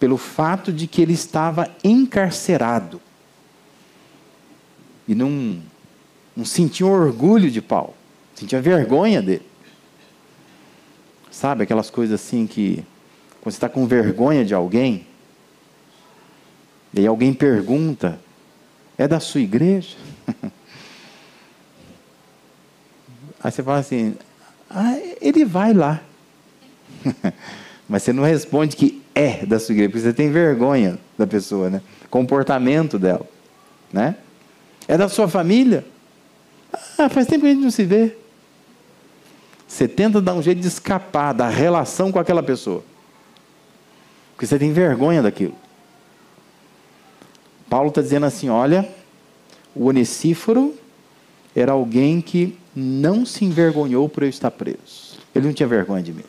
pelo 0.00 0.16
fato 0.16 0.72
de 0.72 0.88
que 0.88 1.00
ele 1.00 1.12
estava 1.12 1.70
encarcerado. 1.84 3.00
E 5.06 5.14
não, 5.14 5.62
não 6.34 6.44
sentiam 6.44 6.90
orgulho 6.90 7.52
de 7.52 7.62
Paulo, 7.62 7.94
sentia 8.34 8.60
vergonha 8.60 9.22
dele. 9.22 9.49
Sabe 11.40 11.62
aquelas 11.62 11.88
coisas 11.88 12.20
assim 12.20 12.46
que 12.46 12.84
quando 13.40 13.54
você 13.54 13.56
está 13.56 13.66
com 13.66 13.86
vergonha 13.86 14.44
de 14.44 14.52
alguém, 14.52 15.06
e 16.92 17.06
alguém 17.06 17.32
pergunta, 17.32 18.20
é 18.98 19.08
da 19.08 19.18
sua 19.18 19.40
igreja? 19.40 19.96
aí 23.42 23.50
você 23.50 23.62
fala 23.62 23.78
assim, 23.78 24.14
ah, 24.68 24.98
ele 25.18 25.46
vai 25.46 25.72
lá. 25.72 26.02
Mas 27.88 28.02
você 28.02 28.12
não 28.12 28.22
responde 28.22 28.76
que 28.76 29.00
é 29.14 29.46
da 29.46 29.58
sua 29.58 29.72
igreja, 29.72 29.88
porque 29.88 30.02
você 30.02 30.12
tem 30.12 30.30
vergonha 30.30 30.98
da 31.16 31.26
pessoa, 31.26 31.70
né? 31.70 31.80
Comportamento 32.10 32.98
dela, 32.98 33.26
né? 33.90 34.14
É 34.86 34.98
da 34.98 35.08
sua 35.08 35.26
família? 35.26 35.86
Ah, 36.98 37.08
faz 37.08 37.26
tempo 37.26 37.40
que 37.40 37.46
a 37.46 37.54
gente 37.54 37.62
não 37.62 37.70
se 37.70 37.84
vê. 37.86 38.14
Você 39.70 39.86
tenta 39.86 40.20
dar 40.20 40.34
um 40.34 40.42
jeito 40.42 40.60
de 40.60 40.66
escapar 40.66 41.32
da 41.32 41.48
relação 41.48 42.10
com 42.10 42.18
aquela 42.18 42.42
pessoa. 42.42 42.82
Porque 44.32 44.44
você 44.44 44.58
tem 44.58 44.72
vergonha 44.72 45.22
daquilo. 45.22 45.54
Paulo 47.68 47.90
está 47.90 48.02
dizendo 48.02 48.26
assim: 48.26 48.48
olha, 48.48 48.92
o 49.72 49.86
Onesíforo 49.86 50.74
era 51.54 51.70
alguém 51.70 52.20
que 52.20 52.58
não 52.74 53.24
se 53.24 53.44
envergonhou 53.44 54.08
por 54.08 54.24
eu 54.24 54.28
estar 54.28 54.50
preso. 54.50 55.20
Ele 55.32 55.46
não 55.46 55.54
tinha 55.54 55.68
vergonha 55.68 56.02
de 56.02 56.12
mim. 56.14 56.24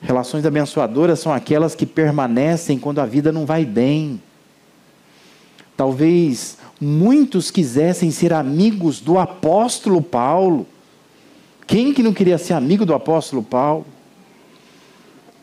Relações 0.00 0.46
abençoadoras 0.46 1.20
são 1.20 1.34
aquelas 1.34 1.74
que 1.74 1.84
permanecem 1.84 2.78
quando 2.78 3.00
a 3.00 3.06
vida 3.06 3.30
não 3.30 3.44
vai 3.44 3.62
bem. 3.66 4.22
Talvez 5.76 6.56
muitos 6.80 7.50
quisessem 7.50 8.10
ser 8.10 8.32
amigos 8.32 9.00
do 9.00 9.18
apóstolo 9.18 10.00
Paulo. 10.00 10.66
Quem 11.66 11.92
que 11.92 12.02
não 12.02 12.12
queria 12.12 12.38
ser 12.38 12.52
amigo 12.54 12.84
do 12.84 12.94
apóstolo 12.94 13.42
Paulo? 13.42 13.86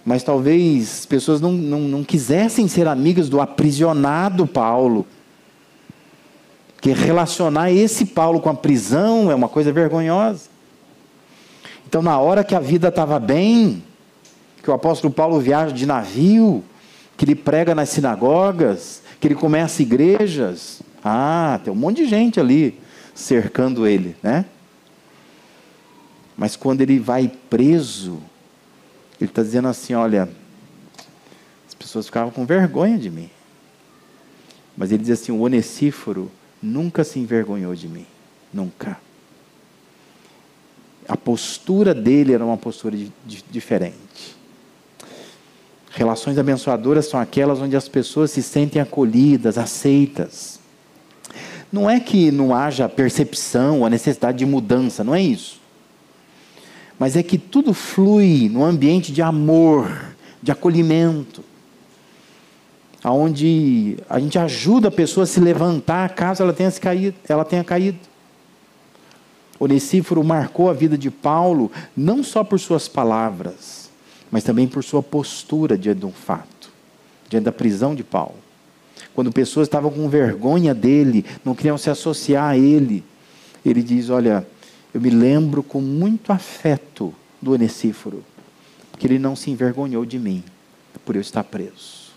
Mas 0.05 0.23
talvez 0.23 1.05
pessoas 1.05 1.39
não, 1.39 1.51
não, 1.51 1.79
não 1.81 2.03
quisessem 2.03 2.67
ser 2.67 2.87
amigas 2.87 3.29
do 3.29 3.39
aprisionado 3.39 4.47
Paulo. 4.47 5.05
Porque 6.75 6.93
relacionar 6.93 7.71
esse 7.71 8.05
Paulo 8.05 8.39
com 8.39 8.49
a 8.49 8.55
prisão 8.55 9.31
é 9.31 9.35
uma 9.35 9.47
coisa 9.47 9.71
vergonhosa. 9.71 10.49
Então, 11.87 12.01
na 12.01 12.17
hora 12.19 12.43
que 12.43 12.55
a 12.55 12.59
vida 12.59 12.87
estava 12.87 13.19
bem, 13.19 13.83
que 14.63 14.69
o 14.69 14.73
apóstolo 14.73 15.13
Paulo 15.13 15.39
viaja 15.39 15.73
de 15.73 15.85
navio, 15.85 16.63
que 17.17 17.25
ele 17.25 17.35
prega 17.35 17.75
nas 17.75 17.89
sinagogas, 17.89 19.03
que 19.19 19.27
ele 19.27 19.35
começa 19.35 19.81
igrejas. 19.81 20.81
Ah, 21.03 21.59
tem 21.63 21.71
um 21.71 21.75
monte 21.75 21.97
de 21.97 22.07
gente 22.07 22.39
ali 22.39 22.79
cercando 23.13 23.85
ele, 23.85 24.15
né? 24.23 24.45
Mas 26.37 26.55
quando 26.55 26.81
ele 26.81 26.99
vai 26.99 27.31
preso, 27.49 28.21
ele 29.19 29.29
está 29.29 29.43
dizendo 29.43 29.67
assim: 29.67 29.93
olha, 29.93 30.29
as 31.67 31.73
pessoas 31.73 32.05
ficavam 32.05 32.31
com 32.31 32.45
vergonha 32.45 32.97
de 32.97 33.09
mim. 33.09 33.29
Mas 34.75 34.91
ele 34.91 35.03
diz 35.03 35.21
assim: 35.21 35.31
o 35.31 35.41
Onesíforo 35.41 36.31
nunca 36.61 37.03
se 37.03 37.19
envergonhou 37.19 37.75
de 37.75 37.87
mim. 37.87 38.05
Nunca. 38.53 38.97
A 41.07 41.15
postura 41.17 41.93
dele 41.93 42.33
era 42.33 42.45
uma 42.45 42.57
postura 42.57 42.97
diferente. 43.49 44.35
Relações 45.91 46.37
abençoadoras 46.37 47.05
são 47.07 47.19
aquelas 47.19 47.59
onde 47.59 47.75
as 47.75 47.87
pessoas 47.87 48.31
se 48.31 48.41
sentem 48.41 48.81
acolhidas, 48.81 49.57
aceitas. 49.57 50.59
Não 51.71 51.89
é 51.89 51.99
que 51.99 52.31
não 52.31 52.55
haja 52.55 52.89
percepção, 52.89 53.85
a 53.85 53.89
necessidade 53.89 54.39
de 54.39 54.45
mudança, 54.45 55.03
não 55.03 55.13
é 55.13 55.21
isso. 55.21 55.60
Mas 57.01 57.15
é 57.15 57.23
que 57.23 57.39
tudo 57.39 57.73
flui 57.73 58.47
no 58.47 58.63
ambiente 58.63 59.11
de 59.11 59.23
amor, 59.23 59.91
de 60.39 60.51
acolhimento, 60.51 61.43
aonde 63.03 63.97
a 64.07 64.19
gente 64.19 64.37
ajuda 64.37 64.89
a 64.89 64.91
pessoa 64.91 65.23
a 65.23 65.25
se 65.25 65.39
levantar 65.39 66.09
caso 66.09 66.43
ela 66.43 66.53
tenha 66.53 66.71
caído, 66.73 67.15
ela 67.27 67.43
tenha 67.43 67.63
caído. 67.63 67.97
Onesíforo 69.59 70.23
marcou 70.23 70.69
a 70.69 70.73
vida 70.73 70.95
de 70.95 71.09
Paulo 71.09 71.71
não 71.97 72.23
só 72.23 72.43
por 72.43 72.59
suas 72.59 72.87
palavras, 72.87 73.89
mas 74.29 74.43
também 74.43 74.67
por 74.67 74.83
sua 74.83 75.01
postura 75.01 75.75
diante 75.75 76.01
de 76.01 76.05
um 76.05 76.11
fato, 76.11 76.69
diante 77.27 77.45
da 77.45 77.51
prisão 77.51 77.95
de 77.95 78.03
Paulo. 78.03 78.37
Quando 79.15 79.31
pessoas 79.31 79.65
estavam 79.65 79.89
com 79.89 80.07
vergonha 80.07 80.71
dele, 80.71 81.25
não 81.43 81.55
queriam 81.55 81.79
se 81.79 81.89
associar 81.89 82.51
a 82.51 82.55
ele, 82.55 83.03
ele 83.65 83.81
diz: 83.81 84.11
Olha, 84.11 84.45
eu 84.93 84.99
me 84.99 85.09
lembro 85.09 85.63
com 85.63 85.81
muito 85.81 86.31
afeto 86.31 87.13
do 87.41 87.53
Onesíforo, 87.53 88.23
porque 88.91 89.07
ele 89.07 89.19
não 89.19 89.35
se 89.35 89.49
envergonhou 89.49 90.05
de 90.05 90.19
mim, 90.19 90.43
por 91.05 91.15
eu 91.15 91.21
estar 91.21 91.43
preso. 91.43 92.11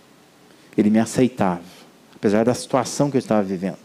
Ele 0.77 0.91
me 0.91 0.99
aceitava, 0.99 1.63
apesar 2.15 2.45
da 2.45 2.55
situação 2.55 3.11
que 3.11 3.17
eu 3.17 3.21
estava 3.21 3.43
vivendo. 3.43 3.79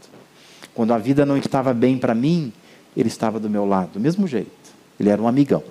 Quando 0.73 0.93
a 0.93 0.97
vida 0.97 1.25
não 1.25 1.37
estava 1.37 1.73
bem 1.73 1.97
para 1.97 2.15
mim, 2.15 2.51
ele 2.95 3.07
estava 3.07 3.39
do 3.39 3.49
meu 3.49 3.65
lado, 3.65 3.93
do 3.93 3.99
mesmo 3.99 4.27
jeito. 4.27 4.49
Ele 4.99 5.09
era 5.09 5.21
um 5.21 5.27
amigão. 5.27 5.63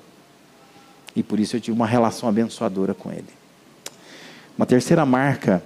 E 1.14 1.22
por 1.22 1.40
isso 1.40 1.57
eu 1.57 1.61
tive 1.61 1.76
uma 1.76 1.87
relação 1.87 2.28
abençoadora 2.28 2.94
com 2.94 3.11
ele. 3.11 3.26
Uma 4.57 4.66
terceira 4.66 5.04
marca 5.04 5.62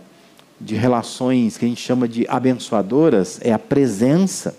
de 0.61 0.75
relações 0.75 1.57
que 1.57 1.65
a 1.65 1.69
gente 1.69 1.81
chama 1.81 2.07
de 2.09 2.27
abençoadoras 2.29 3.41
é 3.43 3.53
a 3.53 3.59
presença. 3.59 4.57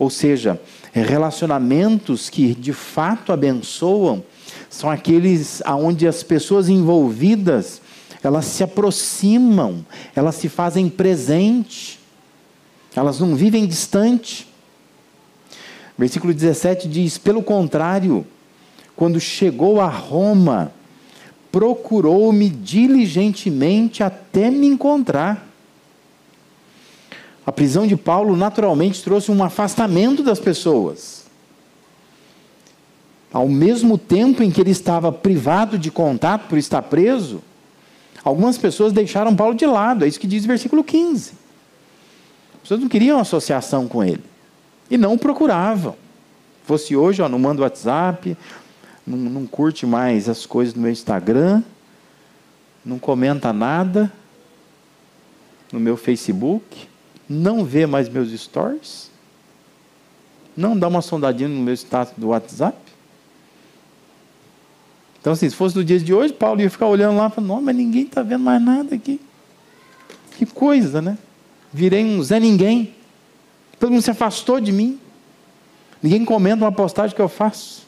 Ou 0.00 0.10
seja, 0.10 0.60
relacionamentos 0.92 2.28
que 2.28 2.54
de 2.54 2.72
fato 2.72 3.32
abençoam 3.32 4.24
são 4.68 4.90
aqueles 4.90 5.62
aonde 5.64 6.08
as 6.08 6.22
pessoas 6.22 6.68
envolvidas 6.68 7.82
elas 8.22 8.46
se 8.46 8.62
aproximam, 8.62 9.84
elas 10.14 10.34
se 10.34 10.48
fazem 10.48 10.88
presente, 10.88 11.98
elas 12.94 13.20
não 13.20 13.34
vivem 13.34 13.66
distante. 13.66 14.48
Versículo 15.96 16.32
17 16.32 16.88
diz: 16.88 17.18
pelo 17.18 17.42
contrário, 17.42 18.26
quando 18.96 19.20
chegou 19.20 19.80
a 19.80 19.86
Roma, 19.86 20.72
procurou-me 21.52 22.48
diligentemente 22.48 24.02
até 24.02 24.50
me 24.50 24.66
encontrar. 24.66 25.49
A 27.46 27.52
prisão 27.52 27.86
de 27.86 27.96
Paulo 27.96 28.36
naturalmente 28.36 29.02
trouxe 29.02 29.30
um 29.30 29.42
afastamento 29.42 30.22
das 30.22 30.38
pessoas. 30.38 31.24
Ao 33.32 33.48
mesmo 33.48 33.96
tempo 33.96 34.42
em 34.42 34.50
que 34.50 34.60
ele 34.60 34.70
estava 34.70 35.12
privado 35.12 35.78
de 35.78 35.90
contato 35.90 36.48
por 36.48 36.58
estar 36.58 36.82
preso, 36.82 37.42
algumas 38.24 38.58
pessoas 38.58 38.92
deixaram 38.92 39.34
Paulo 39.34 39.54
de 39.54 39.66
lado, 39.66 40.04
é 40.04 40.08
isso 40.08 40.20
que 40.20 40.26
diz 40.26 40.44
o 40.44 40.48
versículo 40.48 40.84
15. 40.84 41.32
As 42.54 42.60
pessoas 42.62 42.80
não 42.80 42.88
queriam 42.88 43.18
associação 43.18 43.88
com 43.88 44.02
ele 44.04 44.22
e 44.90 44.98
não 44.98 45.14
o 45.14 45.18
procuravam. 45.18 45.96
Fosse 46.64 46.94
hoje, 46.94 47.22
ó, 47.22 47.28
não 47.28 47.38
manda 47.38 47.62
WhatsApp, 47.62 48.36
não, 49.06 49.16
não 49.16 49.46
curte 49.46 49.86
mais 49.86 50.28
as 50.28 50.44
coisas 50.44 50.74
no 50.74 50.82
meu 50.82 50.90
Instagram, 50.90 51.62
não 52.84 52.98
comenta 52.98 53.52
nada 53.52 54.12
no 55.72 55.78
meu 55.78 55.96
Facebook, 55.96 56.89
não 57.30 57.64
vê 57.64 57.86
mais 57.86 58.08
meus 58.08 58.32
stories, 58.32 59.08
não 60.56 60.76
dá 60.76 60.88
uma 60.88 61.00
sondadinha 61.00 61.48
no 61.48 61.60
meu 61.60 61.74
status 61.74 62.12
do 62.16 62.28
WhatsApp. 62.28 62.76
Então, 65.20 65.32
assim, 65.32 65.48
se 65.48 65.54
fosse 65.54 65.76
no 65.76 65.84
dia 65.84 66.00
de 66.00 66.12
hoje, 66.12 66.32
Paulo 66.32 66.60
ia 66.60 66.68
ficar 66.68 66.86
olhando 66.88 67.16
lá 67.16 67.28
e 67.28 67.30
falando, 67.30 67.48
não, 67.48 67.62
mas 67.62 67.76
ninguém 67.76 68.02
está 68.02 68.20
vendo 68.22 68.42
mais 68.42 68.60
nada 68.60 68.96
aqui. 68.96 69.20
Que 70.36 70.44
coisa, 70.44 71.00
né? 71.00 71.16
Virei 71.72 72.04
um 72.04 72.20
Zé 72.20 72.40
Ninguém. 72.40 72.94
Todo 73.78 73.92
mundo 73.92 74.02
se 74.02 74.10
afastou 74.10 74.58
de 74.60 74.72
mim. 74.72 74.98
Ninguém 76.02 76.24
comenta 76.24 76.64
uma 76.64 76.72
postagem 76.72 77.14
que 77.14 77.22
eu 77.22 77.28
faço. 77.28 77.86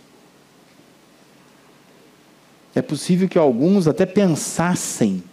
É 2.77 2.81
possível 2.81 3.29
que 3.29 3.39
alguns 3.39 3.89
até 3.89 4.07
pensassem 4.07 5.25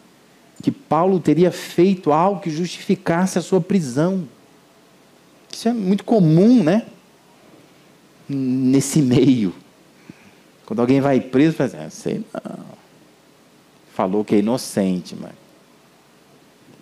que 0.62 0.72
Paulo 0.72 1.20
teria 1.20 1.52
feito 1.52 2.12
algo 2.12 2.42
que 2.42 2.50
justificasse 2.50 3.38
a 3.38 3.42
sua 3.42 3.62
prisão. 3.62 4.28
Isso 5.52 5.68
é 5.68 5.74
muito 5.74 6.04
comum, 6.04 6.64
né? 6.64 6.86
Nesse 8.28 9.02
meio. 9.02 9.54
Quando 10.66 10.82
alguém 10.82 11.02
vai 11.02 11.20
preso, 11.20 11.64
assim, 11.64 11.78
ah, 11.78 11.90
sei 11.90 12.24
não. 12.34 12.80
Falou 13.94 14.24
que 14.24 14.36
é 14.36 14.40
inocente, 14.40 15.16
mas 15.20 15.32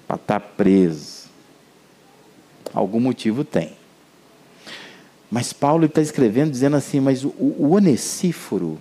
para 0.07 0.15
estar 0.15 0.39
tá 0.39 0.45
preso. 0.45 1.27
Algum 2.73 2.99
motivo 2.99 3.43
tem. 3.43 3.73
Mas 5.29 5.51
Paulo 5.51 5.85
está 5.85 6.01
escrevendo 6.01 6.51
dizendo 6.51 6.77
assim, 6.77 6.99
mas 6.99 7.23
o, 7.23 7.29
o 7.29 7.71
Onesíforo, 7.71 8.79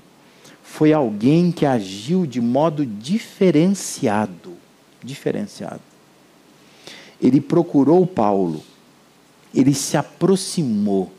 foi 0.63 0.93
alguém 0.93 1.51
que 1.51 1.65
agiu 1.65 2.27
de 2.27 2.41
modo 2.41 2.85
diferenciado. 2.85 4.53
Diferenciado. 5.07 5.81
Ele 7.23 7.41
procurou 7.41 8.07
Paulo, 8.07 8.63
ele 9.55 9.73
se 9.73 9.97
aproximou, 9.97 11.13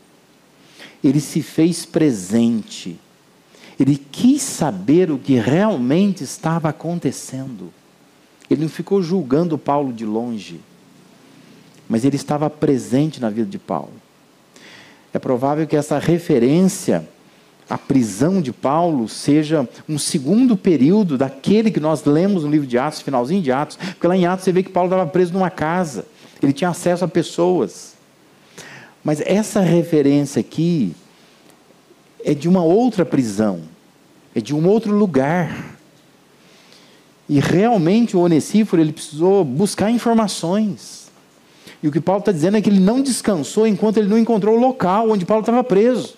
ele 1.02 1.20
se 1.20 1.42
fez 1.42 1.86
presente, 1.86 3.00
ele 3.80 3.96
quis 3.96 4.42
saber 4.42 5.10
o 5.10 5.18
que 5.18 5.34
realmente 5.34 6.22
estava 6.22 6.68
acontecendo. 6.68 7.72
Ele 8.50 8.62
não 8.62 8.68
ficou 8.68 9.02
julgando 9.02 9.58
Paulo 9.58 9.92
de 9.92 10.04
longe, 10.04 10.60
mas 11.88 12.04
ele 12.04 12.16
estava 12.16 12.50
presente 12.50 13.20
na 13.20 13.30
vida 13.30 13.48
de 13.48 13.58
Paulo. 13.58 13.94
É 15.12 15.18
provável 15.18 15.66
que 15.66 15.76
essa 15.76 15.98
referência 15.98 17.08
a 17.68 17.76
prisão 17.76 18.40
de 18.40 18.52
Paulo 18.52 19.08
seja 19.08 19.68
um 19.88 19.98
segundo 19.98 20.56
período 20.56 21.18
daquele 21.18 21.70
que 21.70 21.80
nós 21.80 22.04
lemos 22.04 22.44
no 22.44 22.50
livro 22.50 22.66
de 22.66 22.78
Atos, 22.78 23.02
finalzinho 23.02 23.42
de 23.42 23.52
Atos, 23.52 23.76
porque 23.76 24.06
lá 24.06 24.16
em 24.16 24.26
Atos 24.26 24.44
você 24.44 24.52
vê 24.52 24.62
que 24.62 24.70
Paulo 24.70 24.88
estava 24.88 25.08
preso 25.08 25.32
numa 25.32 25.50
casa, 25.50 26.06
ele 26.42 26.52
tinha 26.52 26.70
acesso 26.70 27.04
a 27.04 27.08
pessoas. 27.08 27.94
Mas 29.04 29.20
essa 29.20 29.60
referência 29.60 30.40
aqui 30.40 30.94
é 32.24 32.32
de 32.32 32.48
uma 32.48 32.62
outra 32.62 33.04
prisão, 33.04 33.60
é 34.34 34.40
de 34.40 34.54
um 34.54 34.66
outro 34.66 34.92
lugar. 34.92 35.76
E 37.28 37.38
realmente 37.40 38.16
o 38.16 38.20
Onesíforo 38.20 38.80
ele 38.80 38.92
precisou 38.92 39.44
buscar 39.44 39.90
informações. 39.90 41.10
E 41.82 41.88
o 41.88 41.92
que 41.92 42.00
Paulo 42.00 42.20
está 42.20 42.32
dizendo 42.32 42.56
é 42.56 42.62
que 42.62 42.70
ele 42.70 42.80
não 42.80 43.02
descansou 43.02 43.66
enquanto 43.66 43.98
ele 43.98 44.08
não 44.08 44.18
encontrou 44.18 44.56
o 44.56 44.60
local 44.60 45.10
onde 45.10 45.26
Paulo 45.26 45.42
estava 45.42 45.62
preso. 45.62 46.16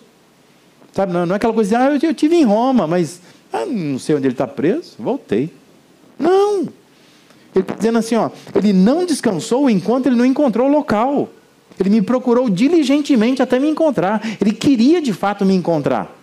Sabe, 0.92 1.12
não, 1.12 1.26
não 1.26 1.34
é 1.34 1.36
aquela 1.36 1.52
coisa 1.52 1.70
de, 1.70 1.76
ah, 1.76 1.90
eu, 1.90 2.08
eu 2.10 2.14
tive 2.14 2.36
em 2.36 2.44
Roma, 2.44 2.86
mas 2.86 3.20
ah, 3.52 3.64
não 3.66 3.98
sei 3.98 4.16
onde 4.16 4.26
ele 4.26 4.34
está 4.34 4.46
preso, 4.46 4.94
voltei. 4.98 5.52
Não. 6.18 6.68
Ele 7.54 7.62
está 7.62 7.74
dizendo 7.74 7.98
assim, 7.98 8.14
ó, 8.14 8.30
ele 8.54 8.72
não 8.72 9.04
descansou 9.04 9.68
enquanto 9.68 10.06
ele 10.06 10.16
não 10.16 10.24
encontrou 10.24 10.68
o 10.68 10.70
local. 10.70 11.28
Ele 11.78 11.90
me 11.90 12.02
procurou 12.02 12.50
diligentemente 12.50 13.42
até 13.42 13.58
me 13.58 13.68
encontrar. 13.68 14.20
Ele 14.40 14.52
queria 14.52 15.00
de 15.00 15.12
fato 15.12 15.44
me 15.44 15.54
encontrar. 15.54 16.16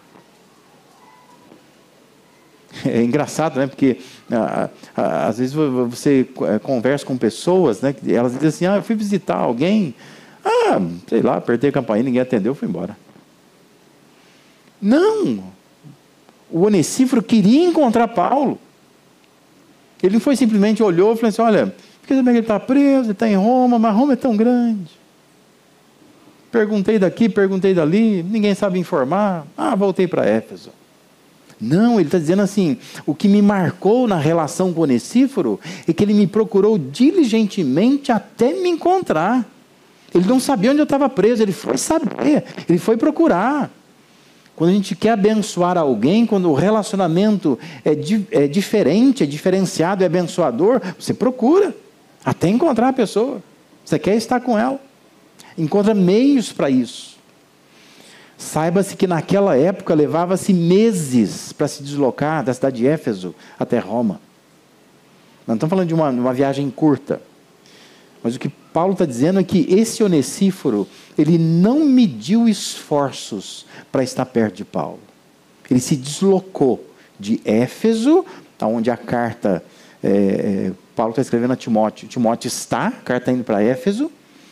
É 2.86 3.02
engraçado, 3.02 3.58
né? 3.60 3.66
Porque 3.66 3.98
ah, 4.32 4.70
ah, 4.96 5.28
às 5.28 5.40
vezes 5.40 5.52
você 5.54 6.28
eh, 6.44 6.60
conversa 6.60 7.04
com 7.04 7.18
pessoas, 7.18 7.82
né? 7.82 7.96
Elas 8.08 8.34
dizem 8.34 8.50
assim: 8.50 8.66
ah, 8.68 8.76
eu 8.76 8.84
fui 8.84 8.96
visitar 8.96 9.36
alguém. 9.36 9.96
Ah, 10.46 10.80
sei 11.08 11.24
lá, 11.24 11.38
apertei 11.38 11.72
a 11.72 11.74
campainha, 11.74 12.04
ninguém 12.04 12.22
atendeu, 12.22 12.54
fui 12.54 12.68
embora. 12.68 12.96
Não! 14.82 15.44
O 16.50 16.66
Onesíforo 16.66 17.22
queria 17.22 17.66
encontrar 17.66 18.08
Paulo. 18.08 18.60
Ele 20.02 20.14
não 20.14 20.20
foi 20.20 20.36
simplesmente 20.36 20.82
olhou 20.82 21.14
e 21.14 21.16
falou 21.16 21.30
assim: 21.30 21.42
olha, 21.42 21.76
fiquei 22.02 22.18
sabendo 22.18 22.34
que 22.34 22.38
ele 22.38 22.40
está 22.40 22.60
preso, 22.60 23.06
ele 23.06 23.12
está 23.12 23.28
em 23.28 23.36
Roma, 23.36 23.78
mas 23.80 23.96
Roma 23.96 24.14
é 24.14 24.16
tão 24.16 24.36
grande. 24.38 24.98
Perguntei 26.52 26.98
daqui, 26.98 27.28
perguntei 27.28 27.74
dali, 27.74 28.24
ninguém 28.24 28.56
sabe 28.56 28.80
informar. 28.80 29.46
Ah, 29.58 29.76
voltei 29.76 30.08
para 30.08 30.26
Éfeso. 30.26 30.72
Não, 31.60 31.96
ele 32.00 32.08
está 32.08 32.20
dizendo 32.20 32.42
assim: 32.42 32.78
o 33.06 33.14
que 33.14 33.28
me 33.28 33.42
marcou 33.42 34.08
na 34.08 34.18
relação 34.18 34.72
com 34.74 34.82
Onesíforo 34.82 35.60
é 35.88 35.92
que 35.92 36.04
ele 36.04 36.14
me 36.14 36.28
procurou 36.28 36.78
diligentemente 36.78 38.12
até 38.12 38.54
me 38.54 38.70
encontrar. 38.70 39.46
Ele 40.14 40.26
não 40.26 40.40
sabia 40.40 40.72
onde 40.72 40.80
eu 40.80 40.86
estava 40.86 41.10
preso, 41.10 41.44
ele 41.44 41.52
foi 41.52 41.78
saber, 41.78 42.46
ele 42.70 42.78
foi 42.78 42.96
procurar. 42.96 43.70
Quando 44.58 44.72
a 44.72 44.74
gente 44.74 44.96
quer 44.96 45.12
abençoar 45.12 45.78
alguém, 45.78 46.26
quando 46.26 46.50
o 46.50 46.56
relacionamento 46.56 47.60
é, 47.86 47.94
di 47.94 48.26
é 48.32 48.48
diferente, 48.48 49.22
é 49.22 49.26
diferenciado, 49.28 50.02
é 50.02 50.08
abençoador, 50.08 50.82
você 51.00 51.14
procura 51.14 51.76
até 52.26 52.50
encontrar 52.50 52.90
a 52.90 52.94
pessoa. 52.94 53.40
Você 53.86 54.00
quer 54.00 54.16
estar 54.16 54.40
com 54.40 54.58
ela. 54.58 54.82
Encontra 55.56 55.94
meios 55.94 56.52
para 56.52 56.72
isso. 56.72 57.18
Saiba-se 58.36 58.98
que 58.98 59.06
naquela 59.06 59.56
época 59.56 59.94
levava-se 59.94 60.52
meses 60.52 61.54
para 61.54 61.68
se 61.68 61.84
deslocar 61.84 62.44
da 62.44 62.52
cidade 62.52 62.78
de 62.78 62.88
Éfeso 62.88 63.36
até 63.60 63.78
Roma. 63.78 64.20
Não 65.46 65.54
estamos 65.54 65.70
falando 65.70 65.88
de 65.88 65.94
uma, 65.94 66.10
uma 66.10 66.34
viagem 66.34 66.68
curta. 66.72 67.22
Mas 68.24 68.36
o 68.36 68.40
que 68.40 68.50
Paulo 68.50 68.94
está 68.94 69.06
dizendo 69.06 69.40
é 69.40 69.44
que 69.44 69.68
esse 69.70 70.04
Onesíforo, 70.04 70.88
ele 71.18 71.38
não 71.38 71.86
mediu 71.86 72.48
esforços 72.48 73.66
para 73.92 74.04
estar 74.04 74.26
perto 74.26 74.58
de 74.58 74.66
Paulo. 74.66 75.00
Ele 75.70 75.80
se 75.80 75.96
deslocou 75.96 76.86
de 77.20 77.42
Éfeso, 77.44 78.26
onde 78.62 78.92
a 78.92 78.98
carta, 78.98 79.64
é, 80.04 80.10
é, 80.10 80.72
Paulo 80.96 81.12
está 81.12 81.22
escrevendo 81.22 81.54
a 81.54 81.56
Timóteo. 81.56 82.08
Timóteo 82.08 82.48
está, 82.48 82.88
a 82.88 82.92
carta 82.92 83.32
indo 83.32 83.44
para 83.44 83.64
Éfeso. 83.64 84.12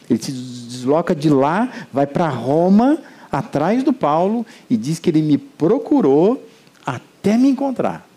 Ele 0.09 0.21
se 0.21 0.31
desloca 0.31 1.15
de 1.15 1.29
lá, 1.29 1.87
vai 1.93 2.07
para 2.07 2.27
Roma, 2.27 2.97
atrás 3.31 3.83
do 3.83 3.93
Paulo, 3.93 4.45
e 4.69 4.77
diz 4.77 4.99
que 4.99 5.09
ele 5.09 5.21
me 5.21 5.37
procurou 5.37 6.43
até 6.85 7.37
me 7.37 7.49
encontrar. 7.49 8.07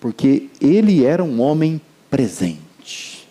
Porque 0.00 0.48
ele 0.60 1.04
era 1.04 1.22
um 1.22 1.40
homem 1.40 1.80
presente. 2.10 3.26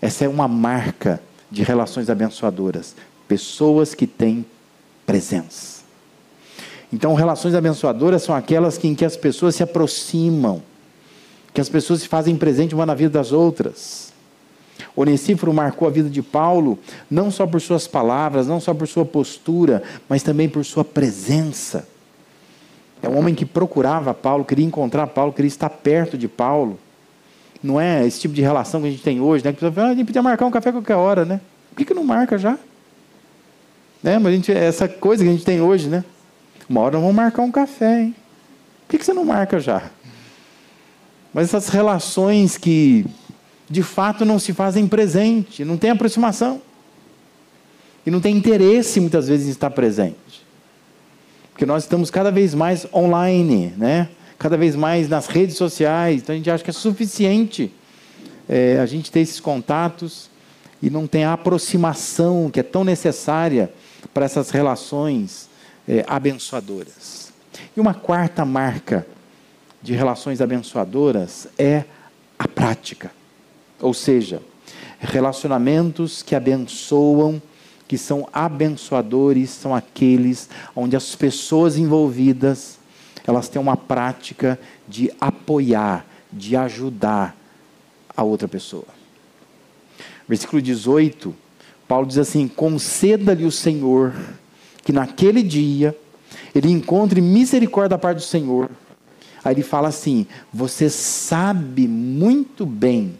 Essa 0.00 0.24
é 0.24 0.28
uma 0.28 0.48
marca 0.48 1.20
de 1.54 1.62
relações 1.62 2.10
abençoadoras. 2.10 2.94
Pessoas 3.28 3.94
que 3.94 4.06
têm 4.06 4.44
presença. 5.06 5.84
Então, 6.92 7.14
relações 7.14 7.54
abençoadoras 7.54 8.22
são 8.22 8.34
aquelas 8.34 8.82
em 8.84 8.94
que 8.94 9.04
as 9.04 9.16
pessoas 9.16 9.54
se 9.54 9.62
aproximam, 9.62 10.62
que 11.52 11.60
as 11.60 11.68
pessoas 11.68 12.00
se 12.00 12.08
fazem 12.08 12.36
presente 12.36 12.74
uma 12.74 12.84
na 12.84 12.94
vida 12.94 13.18
das 13.18 13.32
outras. 13.32 14.12
Onesíforo 14.96 15.52
marcou 15.52 15.88
a 15.88 15.90
vida 15.90 16.10
de 16.10 16.22
Paulo, 16.22 16.78
não 17.10 17.30
só 17.30 17.46
por 17.46 17.60
suas 17.60 17.86
palavras, 17.86 18.46
não 18.46 18.60
só 18.60 18.74
por 18.74 18.86
sua 18.86 19.04
postura, 19.04 19.82
mas 20.08 20.22
também 20.22 20.48
por 20.48 20.64
sua 20.64 20.84
presença. 20.84 21.86
É 23.02 23.08
um 23.08 23.18
homem 23.18 23.34
que 23.34 23.44
procurava 23.44 24.14
Paulo, 24.14 24.44
queria 24.44 24.64
encontrar 24.64 25.06
Paulo, 25.08 25.32
queria 25.32 25.48
estar 25.48 25.68
perto 25.68 26.16
de 26.18 26.26
Paulo. 26.26 26.78
Não 27.64 27.80
é 27.80 28.06
esse 28.06 28.20
tipo 28.20 28.34
de 28.34 28.42
relação 28.42 28.82
que 28.82 28.88
a 28.88 28.90
gente 28.90 29.02
tem 29.02 29.22
hoje, 29.22 29.42
né? 29.42 29.50
Que 29.50 29.64
a 29.64 29.72
fala, 29.72 29.88
ah, 29.88 29.90
a 29.92 29.94
gente 29.94 30.04
podia 30.04 30.22
marcar 30.22 30.44
um 30.44 30.50
café 30.50 30.68
a 30.68 30.72
qualquer 30.72 30.96
hora, 30.96 31.24
né? 31.24 31.40
Por 31.70 31.78
que, 31.78 31.86
que 31.86 31.94
não 31.94 32.04
marca 32.04 32.36
já? 32.36 32.58
Né? 34.02 34.18
Mas 34.18 34.26
a 34.34 34.36
gente, 34.36 34.52
essa 34.52 34.86
coisa 34.86 35.24
que 35.24 35.30
a 35.30 35.32
gente 35.32 35.46
tem 35.46 35.62
hoje, 35.62 35.88
né? 35.88 36.04
Uma 36.68 36.82
hora 36.82 36.98
vamos 36.98 37.14
marcar 37.14 37.40
um 37.40 37.50
café, 37.50 38.02
hein? 38.02 38.14
Por 38.82 38.90
que, 38.90 38.98
que 38.98 39.04
você 39.06 39.14
não 39.14 39.24
marca 39.24 39.58
já? 39.58 39.82
Mas 41.32 41.48
essas 41.48 41.70
relações 41.70 42.58
que 42.58 43.06
de 43.70 43.82
fato 43.82 44.26
não 44.26 44.38
se 44.38 44.52
fazem 44.52 44.86
presente, 44.86 45.64
não 45.64 45.78
tem 45.78 45.88
aproximação. 45.88 46.60
E 48.04 48.10
não 48.10 48.20
tem 48.20 48.36
interesse 48.36 49.00
muitas 49.00 49.26
vezes 49.26 49.46
em 49.46 49.50
estar 49.50 49.70
presente. 49.70 50.44
Porque 51.50 51.64
nós 51.64 51.84
estamos 51.84 52.10
cada 52.10 52.30
vez 52.30 52.54
mais 52.54 52.86
online, 52.92 53.72
né? 53.78 54.10
Cada 54.44 54.58
vez 54.58 54.76
mais 54.76 55.08
nas 55.08 55.26
redes 55.26 55.56
sociais, 55.56 56.20
então 56.20 56.34
a 56.34 56.36
gente 56.36 56.50
acha 56.50 56.62
que 56.62 56.68
é 56.68 56.72
suficiente 56.74 57.72
é, 58.46 58.78
a 58.78 58.84
gente 58.84 59.10
ter 59.10 59.20
esses 59.20 59.40
contatos 59.40 60.28
e 60.82 60.90
não 60.90 61.06
tem 61.06 61.24
a 61.24 61.32
aproximação 61.32 62.50
que 62.50 62.60
é 62.60 62.62
tão 62.62 62.84
necessária 62.84 63.72
para 64.12 64.26
essas 64.26 64.50
relações 64.50 65.48
é, 65.88 66.04
abençoadoras. 66.06 67.32
E 67.74 67.80
uma 67.80 67.94
quarta 67.94 68.44
marca 68.44 69.06
de 69.80 69.94
relações 69.94 70.42
abençoadoras 70.42 71.48
é 71.56 71.84
a 72.38 72.46
prática. 72.46 73.10
Ou 73.80 73.94
seja, 73.94 74.42
relacionamentos 75.00 76.22
que 76.22 76.34
abençoam, 76.34 77.40
que 77.88 77.96
são 77.96 78.28
abençoadores, 78.30 79.48
são 79.48 79.74
aqueles 79.74 80.50
onde 80.76 80.94
as 80.96 81.14
pessoas 81.14 81.78
envolvidas, 81.78 82.83
elas 83.26 83.48
têm 83.48 83.60
uma 83.60 83.76
prática 83.76 84.58
de 84.86 85.10
apoiar, 85.20 86.06
de 86.32 86.56
ajudar 86.56 87.36
a 88.16 88.22
outra 88.22 88.46
pessoa. 88.46 88.86
Versículo 90.28 90.60
18, 90.60 91.34
Paulo 91.88 92.06
diz 92.06 92.18
assim: 92.18 92.48
Conceda-lhe 92.48 93.44
o 93.44 93.50
Senhor 93.50 94.14
que 94.82 94.92
naquele 94.92 95.42
dia 95.42 95.96
ele 96.54 96.70
encontre 96.70 97.20
misericórdia 97.20 97.90
da 97.90 97.98
parte 97.98 98.18
do 98.18 98.22
Senhor. 98.22 98.70
Aí 99.44 99.54
ele 99.54 99.62
fala 99.62 99.88
assim: 99.88 100.26
Você 100.52 100.88
sabe 100.88 101.88
muito 101.88 102.64
bem 102.64 103.18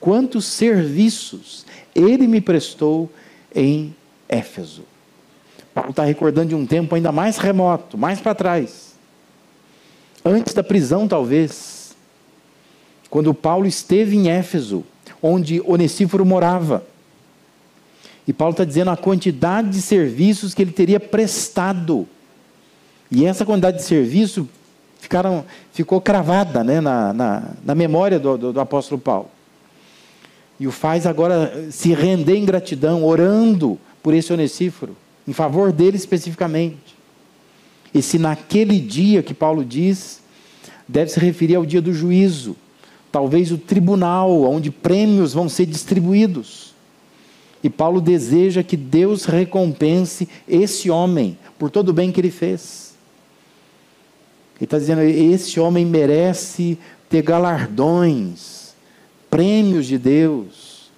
quantos 0.00 0.46
serviços 0.46 1.66
ele 1.94 2.26
me 2.26 2.40
prestou 2.40 3.10
em 3.54 3.94
Éfeso. 4.28 4.84
Paulo 5.74 5.90
está 5.90 6.04
recordando 6.04 6.48
de 6.48 6.54
um 6.54 6.66
tempo 6.66 6.94
ainda 6.94 7.12
mais 7.12 7.36
remoto, 7.36 7.96
mais 7.96 8.20
para 8.20 8.34
trás. 8.34 8.89
Antes 10.24 10.54
da 10.54 10.62
prisão, 10.62 11.08
talvez. 11.08 11.94
Quando 13.08 13.34
Paulo 13.34 13.66
esteve 13.66 14.16
em 14.16 14.28
Éfeso, 14.28 14.84
onde 15.22 15.60
Onesíforo 15.66 16.24
morava. 16.24 16.84
E 18.26 18.32
Paulo 18.32 18.52
está 18.52 18.64
dizendo 18.64 18.90
a 18.90 18.96
quantidade 18.96 19.70
de 19.70 19.82
serviços 19.82 20.54
que 20.54 20.62
ele 20.62 20.72
teria 20.72 21.00
prestado. 21.00 22.06
E 23.10 23.24
essa 23.24 23.44
quantidade 23.44 23.78
de 23.78 23.82
serviço 23.82 24.48
ficaram, 25.00 25.44
ficou 25.72 26.00
cravada 26.00 26.62
né, 26.62 26.80
na, 26.80 27.12
na, 27.12 27.50
na 27.64 27.74
memória 27.74 28.20
do, 28.20 28.38
do, 28.38 28.52
do 28.52 28.60
apóstolo 28.60 29.00
Paulo 29.00 29.30
e 30.60 30.66
o 30.66 30.70
faz 30.70 31.06
agora 31.06 31.68
se 31.70 31.94
render 31.94 32.36
em 32.36 32.44
gratidão, 32.44 33.02
orando 33.02 33.80
por 34.02 34.12
esse 34.12 34.30
Onesíforo, 34.30 34.94
em 35.26 35.32
favor 35.32 35.72
dele 35.72 35.96
especificamente. 35.96 36.99
E 37.94 38.00
se 38.02 38.18
naquele 38.18 38.78
dia 38.78 39.22
que 39.22 39.34
Paulo 39.34 39.64
diz, 39.64 40.20
deve 40.86 41.10
se 41.10 41.20
referir 41.20 41.56
ao 41.56 41.66
dia 41.66 41.82
do 41.82 41.92
juízo, 41.92 42.56
talvez 43.10 43.50
o 43.50 43.58
tribunal, 43.58 44.42
onde 44.42 44.70
prêmios 44.70 45.32
vão 45.32 45.48
ser 45.48 45.66
distribuídos. 45.66 46.74
E 47.62 47.68
Paulo 47.68 48.00
deseja 48.00 48.62
que 48.62 48.76
Deus 48.76 49.24
recompense 49.24 50.28
esse 50.48 50.90
homem 50.90 51.36
por 51.58 51.70
todo 51.70 51.90
o 51.90 51.92
bem 51.92 52.10
que 52.10 52.20
ele 52.20 52.30
fez. 52.30 52.94
Ele 54.56 54.64
está 54.64 54.78
dizendo: 54.78 55.02
esse 55.02 55.60
homem 55.60 55.84
merece 55.84 56.78
ter 57.08 57.22
galardões 57.22 58.60
prêmios 59.30 59.86
de 59.86 59.96
Deus, 59.96 60.90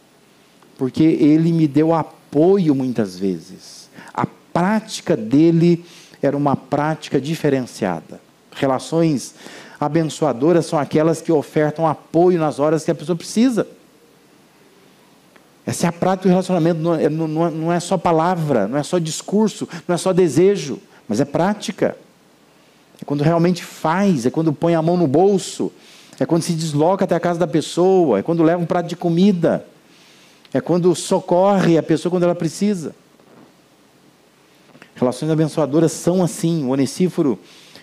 porque 0.78 1.02
ele 1.02 1.52
me 1.52 1.68
deu 1.68 1.92
apoio 1.92 2.74
muitas 2.74 3.18
vezes. 3.18 3.90
A 4.14 4.26
prática 4.26 5.16
dele 5.16 5.84
era 6.22 6.36
uma 6.36 6.54
prática 6.54 7.20
diferenciada. 7.20 8.20
Relações 8.54 9.34
abençoadoras 9.80 10.66
são 10.66 10.78
aquelas 10.78 11.20
que 11.20 11.32
ofertam 11.32 11.86
apoio 11.86 12.38
nas 12.38 12.58
horas 12.58 12.84
que 12.84 12.90
a 12.90 12.94
pessoa 12.94 13.16
precisa. 13.16 13.66
Essa 15.66 15.86
é 15.86 15.88
a 15.88 15.92
prática 15.92 16.28
do 16.28 16.30
relacionamento, 16.30 16.80
não 16.80 16.94
é, 16.94 17.08
não 17.08 17.72
é 17.72 17.80
só 17.80 17.96
palavra, 17.96 18.66
não 18.66 18.78
é 18.78 18.82
só 18.82 18.98
discurso, 18.98 19.68
não 19.86 19.94
é 19.94 19.98
só 19.98 20.12
desejo, 20.12 20.78
mas 21.08 21.20
é 21.20 21.24
prática. 21.24 21.96
É 23.00 23.04
quando 23.04 23.22
realmente 23.22 23.64
faz, 23.64 24.26
é 24.26 24.30
quando 24.30 24.52
põe 24.52 24.74
a 24.74 24.82
mão 24.82 24.96
no 24.96 25.06
bolso, 25.06 25.72
é 26.18 26.26
quando 26.26 26.42
se 26.42 26.52
desloca 26.52 27.04
até 27.04 27.14
a 27.14 27.20
casa 27.20 27.38
da 27.38 27.46
pessoa, 27.46 28.18
é 28.18 28.22
quando 28.22 28.42
leva 28.42 28.62
um 28.62 28.66
prato 28.66 28.88
de 28.88 28.96
comida, 28.96 29.64
é 30.52 30.60
quando 30.60 30.94
socorre 30.94 31.78
a 31.78 31.82
pessoa 31.82 32.10
quando 32.10 32.24
ela 32.24 32.34
precisa. 32.34 32.94
Relações 35.02 35.32
abençoadoras 35.32 35.90
são 35.90 36.22
assim. 36.22 36.64
O 36.64 36.68
Onesíforo, 36.68 37.36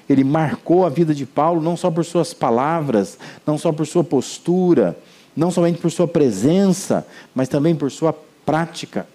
ele 0.07 0.23
marcou 0.23 0.85
a 0.85 0.89
vida 0.89 1.13
de 1.13 1.25
Paulo 1.25 1.61
não 1.61 1.75
só 1.75 1.91
por 1.91 2.05
suas 2.05 2.33
palavras, 2.33 3.19
não 3.45 3.57
só 3.57 3.73
por 3.73 3.85
sua 3.85 4.05
postura, 4.05 4.97
não 5.35 5.51
somente 5.51 5.79
por 5.79 5.91
sua 5.91 6.07
presença, 6.07 7.05
mas 7.35 7.49
também 7.49 7.75
por 7.75 7.91
sua 7.91 8.13
prática. 8.45 9.05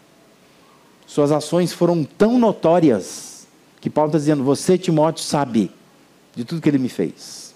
Suas 1.07 1.33
ações 1.33 1.73
foram 1.73 2.05
tão 2.05 2.39
notórias 2.39 3.47
que 3.81 3.89
Paulo 3.89 4.11
está 4.11 4.19
dizendo: 4.19 4.45
Você, 4.45 4.77
Timóteo, 4.77 5.25
sabe 5.25 5.71
de 6.37 6.45
tudo 6.45 6.61
que 6.61 6.69
ele 6.69 6.77
me 6.77 6.91
fez. 6.91 7.55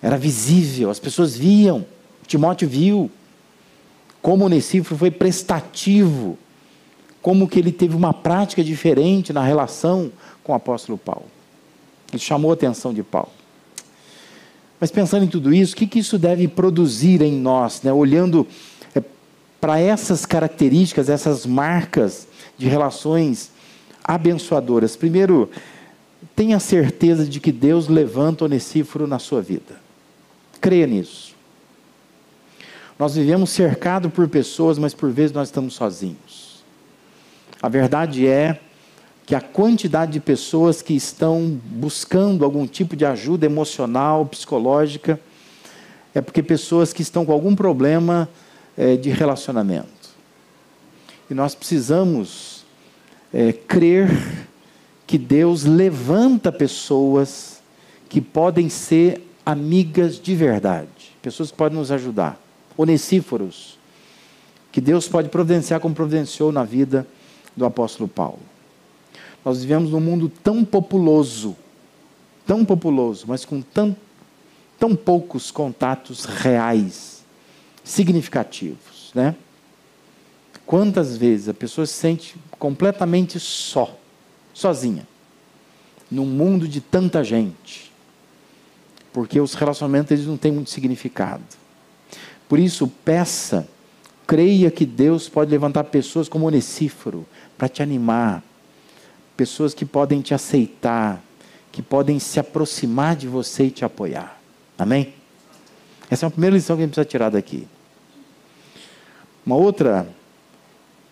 Era 0.00 0.16
visível, 0.16 0.90
as 0.90 1.00
pessoas 1.00 1.36
viam, 1.36 1.84
Timóteo 2.24 2.68
viu 2.68 3.10
como 4.22 4.44
Onesíforo 4.44 4.96
foi 4.96 5.10
prestativo 5.10 6.38
como 7.28 7.46
que 7.46 7.58
ele 7.58 7.70
teve 7.70 7.94
uma 7.94 8.14
prática 8.14 8.64
diferente 8.64 9.34
na 9.34 9.42
relação 9.42 10.10
com 10.42 10.52
o 10.52 10.54
apóstolo 10.54 10.96
Paulo. 10.96 11.26
Isso 12.10 12.24
chamou 12.24 12.50
a 12.50 12.54
atenção 12.54 12.94
de 12.94 13.02
Paulo. 13.02 13.28
Mas 14.80 14.90
pensando 14.90 15.26
em 15.26 15.28
tudo 15.28 15.52
isso, 15.52 15.74
o 15.74 15.76
que, 15.76 15.86
que 15.86 15.98
isso 15.98 16.18
deve 16.18 16.48
produzir 16.48 17.20
em 17.20 17.34
nós, 17.34 17.82
né? 17.82 17.92
olhando 17.92 18.46
é, 18.94 19.02
para 19.60 19.78
essas 19.78 20.24
características, 20.24 21.10
essas 21.10 21.44
marcas 21.44 22.26
de 22.56 22.66
relações 22.66 23.50
abençoadoras? 24.02 24.96
Primeiro, 24.96 25.50
tenha 26.34 26.58
certeza 26.58 27.26
de 27.26 27.40
que 27.40 27.52
Deus 27.52 27.88
levanta 27.88 28.46
Onesíforo 28.46 29.06
na 29.06 29.18
sua 29.18 29.42
vida. 29.42 29.78
Creia 30.62 30.86
nisso. 30.86 31.34
Nós 32.98 33.16
vivemos 33.16 33.50
cercado 33.50 34.08
por 34.08 34.26
pessoas, 34.28 34.78
mas 34.78 34.94
por 34.94 35.10
vezes 35.10 35.32
nós 35.32 35.48
estamos 35.48 35.74
sozinhos. 35.74 36.47
A 37.60 37.68
verdade 37.68 38.26
é 38.26 38.60
que 39.26 39.34
a 39.34 39.40
quantidade 39.40 40.12
de 40.12 40.20
pessoas 40.20 40.80
que 40.80 40.94
estão 40.94 41.60
buscando 41.64 42.44
algum 42.44 42.66
tipo 42.66 42.96
de 42.96 43.04
ajuda 43.04 43.44
emocional, 43.44 44.24
psicológica, 44.24 45.20
é 46.14 46.20
porque 46.20 46.42
pessoas 46.42 46.92
que 46.92 47.02
estão 47.02 47.26
com 47.26 47.32
algum 47.32 47.54
problema 47.54 48.28
é, 48.76 48.96
de 48.96 49.10
relacionamento. 49.10 49.88
E 51.28 51.34
nós 51.34 51.54
precisamos 51.54 52.64
é, 53.34 53.52
crer 53.52 54.08
que 55.06 55.18
Deus 55.18 55.64
levanta 55.64 56.50
pessoas 56.50 57.60
que 58.08 58.20
podem 58.20 58.68
ser 58.70 59.20
amigas 59.44 60.18
de 60.18 60.34
verdade, 60.34 60.88
pessoas 61.20 61.50
que 61.50 61.56
podem 61.56 61.78
nos 61.78 61.90
ajudar, 61.90 62.40
onesíforos, 62.76 63.78
que 64.70 64.80
Deus 64.80 65.08
pode 65.08 65.28
providenciar 65.28 65.80
como 65.80 65.94
providenciou 65.94 66.52
na 66.52 66.64
vida 66.64 67.06
do 67.58 67.66
apóstolo 67.66 68.08
Paulo. 68.08 68.40
Nós 69.44 69.60
vivemos 69.60 69.90
num 69.90 70.00
mundo 70.00 70.30
tão 70.42 70.64
populoso, 70.64 71.56
tão 72.46 72.64
populoso, 72.64 73.26
mas 73.28 73.44
com 73.44 73.60
tão, 73.60 73.96
tão 74.78 74.94
poucos 74.96 75.50
contatos 75.50 76.24
reais, 76.24 77.24
significativos, 77.84 79.10
né? 79.14 79.34
Quantas 80.64 81.16
vezes 81.16 81.48
a 81.48 81.54
pessoa 81.54 81.86
se 81.86 81.94
sente 81.94 82.36
completamente 82.58 83.40
só, 83.40 83.98
sozinha, 84.52 85.06
num 86.10 86.26
mundo 86.26 86.68
de 86.68 86.80
tanta 86.80 87.24
gente, 87.24 87.90
porque 89.12 89.40
os 89.40 89.54
relacionamentos 89.54 90.12
eles 90.12 90.26
não 90.26 90.36
têm 90.36 90.52
muito 90.52 90.68
significado. 90.68 91.42
Por 92.46 92.58
isso, 92.58 92.86
peça, 93.02 93.66
creia 94.26 94.70
que 94.70 94.84
Deus 94.84 95.26
pode 95.26 95.50
levantar 95.50 95.84
pessoas 95.84 96.28
como 96.28 96.46
Onesíforo, 96.46 97.26
para 97.58 97.68
te 97.68 97.82
animar, 97.82 98.42
pessoas 99.36 99.74
que 99.74 99.84
podem 99.84 100.22
te 100.22 100.32
aceitar, 100.32 101.20
que 101.72 101.82
podem 101.82 102.20
se 102.20 102.38
aproximar 102.38 103.16
de 103.16 103.26
você 103.26 103.64
e 103.64 103.70
te 103.70 103.84
apoiar. 103.84 104.40
Amém? 104.78 105.12
Essa 106.08 106.24
é 106.24 106.28
a 106.28 106.30
primeira 106.30 106.56
lição 106.56 106.76
que 106.76 106.82
a 106.82 106.86
gente 106.86 106.94
precisa 106.94 107.10
tirar 107.10 107.30
daqui. 107.30 107.66
Uma 109.44 109.56
outra 109.56 110.08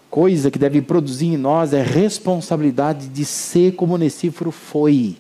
coisa 0.09 0.51
que 0.51 0.59
deve 0.59 0.81
produzir 0.81 1.27
em 1.27 1.37
nós 1.37 1.73
é 1.73 1.83
responsabilidade 1.83 3.09
de 3.09 3.25
ser 3.25 3.75
como 3.75 3.95
Onesíforo 3.95 4.51
foi. 4.51 5.17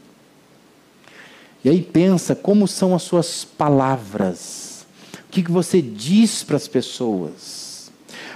E 1.65 1.69
aí 1.69 1.83
pensa 1.83 2.35
como 2.37 2.69
são 2.69 2.95
as 2.95 3.03
suas 3.03 3.45
palavras. 3.45 4.87
O 5.29 5.33
que, 5.33 5.43
que 5.43 5.51
você 5.51 5.83
diz 5.83 6.45
para 6.45 6.57
as 6.57 6.69
pessoas? 6.69 7.91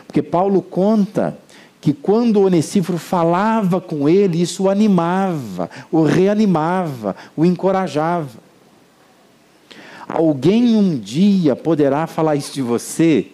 Porque 0.07 0.23
Paulo 0.23 0.61
conta 0.61 1.39
que 1.81 1.95
quando 1.95 2.37
o 2.37 2.45
Onesíforo 2.45 2.99
falava 2.99 3.81
com 3.81 4.09
ele, 4.09 4.43
isso 4.43 4.65
o 4.65 4.71
animava, 4.71 5.71
o 5.91 6.03
reanimava, 6.03 7.17
o 7.35 7.45
encorajava. 7.45 8.39
Alguém 10.07 10.77
um 10.77 10.99
dia 10.99 11.57
poderá 11.57 12.07
falar 12.07 12.37
isso 12.37 12.53
de 12.53 12.61
você, 12.61 13.29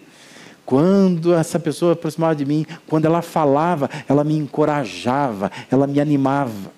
quando 0.65 1.35
essa 1.35 1.59
pessoa 1.59 1.93
aproximava 1.93 2.37
de 2.37 2.45
mim, 2.45 2.67
quando 2.87 3.05
ela 3.05 3.23
falava, 3.23 3.91
ela 4.09 4.23
me 4.23 4.37
encorajava, 4.37 5.51
ela 5.71 5.87
me 5.87 6.01
animava. 6.01 6.73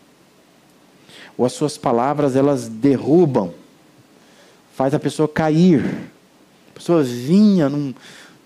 Ou 1.37 1.44
as 1.44 1.52
suas 1.52 1.76
palavras, 1.76 2.35
elas 2.35 2.68
derrubam, 2.68 3.52
faz 4.74 4.94
a 4.94 4.98
pessoa 4.98 5.28
cair. 5.28 5.83
A 6.70 6.74
pessoa 6.74 7.02
vinha 7.02 7.68
num, 7.68 7.94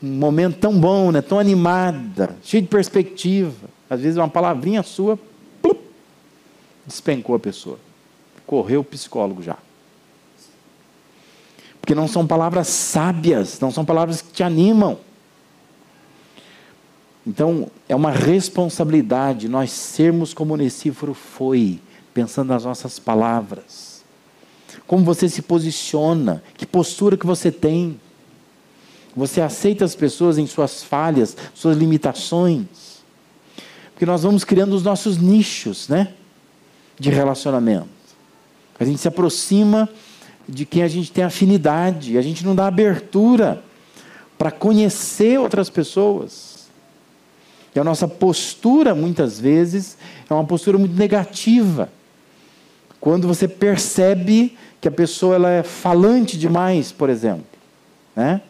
um 0.02 0.08
momento 0.08 0.58
tão 0.58 0.78
bom, 0.78 1.12
né? 1.12 1.22
tão 1.22 1.38
animada, 1.38 2.36
cheia 2.42 2.62
de 2.62 2.68
perspectiva. 2.68 3.68
Às 3.88 4.00
vezes 4.00 4.16
uma 4.16 4.28
palavrinha 4.28 4.82
sua, 4.82 5.18
plup, 5.60 5.78
despencou 6.86 7.36
a 7.36 7.38
pessoa. 7.38 7.78
Correu 8.46 8.80
o 8.80 8.84
psicólogo 8.84 9.42
já. 9.42 9.56
Porque 11.80 11.94
não 11.94 12.08
são 12.08 12.26
palavras 12.26 12.68
sábias, 12.68 13.60
não 13.60 13.70
são 13.70 13.84
palavras 13.84 14.22
que 14.22 14.32
te 14.32 14.42
animam. 14.42 14.98
Então, 17.26 17.70
é 17.88 17.94
uma 17.94 18.10
responsabilidade 18.10 19.48
nós 19.48 19.70
sermos 19.70 20.34
como 20.34 20.52
o 20.52 20.54
Onesíforo 20.54 21.14
foi, 21.14 21.80
pensando 22.12 22.48
nas 22.48 22.64
nossas 22.64 22.98
palavras. 22.98 24.02
Como 24.86 25.04
você 25.04 25.28
se 25.28 25.42
posiciona, 25.42 26.42
que 26.56 26.66
postura 26.66 27.16
que 27.16 27.26
você 27.26 27.50
tem. 27.50 28.00
Você 29.14 29.40
aceita 29.40 29.85
as 29.85 29.94
pessoas 29.94 30.38
em 30.38 30.46
suas 30.46 30.83
falhas, 30.83 31.37
suas 31.55 31.77
limitações. 31.77 33.03
Porque 33.92 34.07
nós 34.07 34.22
vamos 34.22 34.42
criando 34.42 34.72
os 34.72 34.83
nossos 34.83 35.18
nichos, 35.18 35.88
né? 35.88 36.14
De 36.98 37.11
relacionamento. 37.11 37.88
A 38.81 38.85
gente 38.85 39.01
se 39.01 39.09
aproxima 39.09 39.88
de 40.48 40.64
quem 40.64 40.83
a 40.83 40.88
gente 40.88 41.12
tem 41.12 41.22
afinidade, 41.22 42.18
a 42.18 42.22
gente 42.22 42.44
não 42.44 42.55
dá 42.55 42.66
abertura 42.66 43.62
para 44.37 44.51
conhecer 44.51 45.38
outras 45.38 45.70
pessoas. 45.70 46.68
E 47.75 47.79
a 47.79 47.85
nossa 47.85 48.09
postura, 48.09 48.94
muitas 48.94 49.38
vezes, 49.38 49.96
é 50.29 50.35
uma 50.35 50.44
postura 50.44 50.77
muito 50.79 50.94
negativa. 50.94 51.88
Quando 53.01 53.27
você 53.27 53.46
percebe 53.46 54.57
que 54.81 54.88
a 54.88 54.90
pessoa 54.90 55.37
ela 55.37 55.51
é 55.51 55.62
falante 55.62 56.37
demais, 56.37 56.92
por 56.92 57.09
exemplo. 57.09 57.46
Né? 58.16 58.40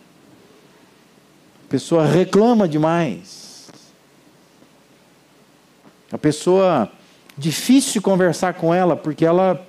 Pessoa 1.72 2.04
reclama 2.04 2.68
demais. 2.68 3.70
A 6.12 6.18
pessoa 6.18 6.92
difícil 7.36 8.02
conversar 8.02 8.52
com 8.52 8.74
ela 8.74 8.94
porque 8.94 9.24
ela 9.24 9.66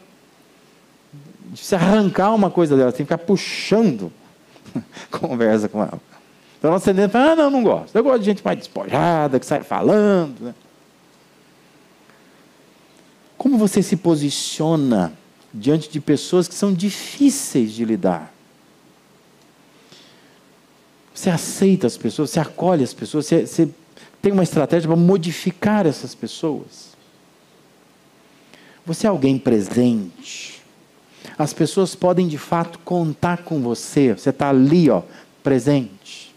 se 1.55 1.73
arrancar 1.75 2.33
uma 2.33 2.51
coisa 2.51 2.75
dela, 2.75 2.91
tem 2.91 3.05
que 3.05 3.13
ficar 3.13 3.19
puxando 3.19 4.11
conversa 5.09 5.69
com 5.69 5.81
ela. 5.81 6.01
Então 6.59 6.71
nós 6.71 6.83
tendemos 6.83 7.15
ah, 7.15 7.37
não, 7.37 7.49
não 7.49 7.63
gosto. 7.63 7.95
Eu 7.95 8.03
gosto 8.03 8.19
de 8.19 8.25
gente 8.25 8.43
mais 8.43 8.57
despojada, 8.57 9.39
que 9.39 9.45
sai 9.45 9.63
falando. 9.63 10.41
Né? 10.41 10.55
Como 13.37 13.57
você 13.57 13.81
se 13.81 13.95
posiciona 13.95 15.13
diante 15.53 15.89
de 15.89 16.01
pessoas 16.01 16.49
que 16.49 16.55
são 16.55 16.73
difíceis 16.73 17.71
de 17.71 17.85
lidar? 17.85 18.32
Você 21.13 21.29
aceita 21.29 21.87
as 21.87 21.95
pessoas, 21.95 22.31
você 22.31 22.39
acolhe 22.39 22.83
as 22.83 22.93
pessoas, 22.93 23.25
você, 23.25 23.45
você 23.45 23.69
tem 24.21 24.31
uma 24.31 24.43
estratégia 24.43 24.87
para 24.87 24.97
modificar 24.97 25.85
essas 25.85 26.15
pessoas. 26.15 26.93
Você 28.85 29.05
é 29.05 29.09
alguém 29.09 29.37
presente. 29.37 30.61
As 31.37 31.53
pessoas 31.53 31.95
podem 31.95 32.27
de 32.27 32.37
fato 32.37 32.79
contar 32.79 33.43
com 33.43 33.61
você. 33.61 34.13
Você 34.13 34.29
está 34.29 34.49
ali, 34.49 34.89
ó, 34.89 35.03
presente. 35.43 36.33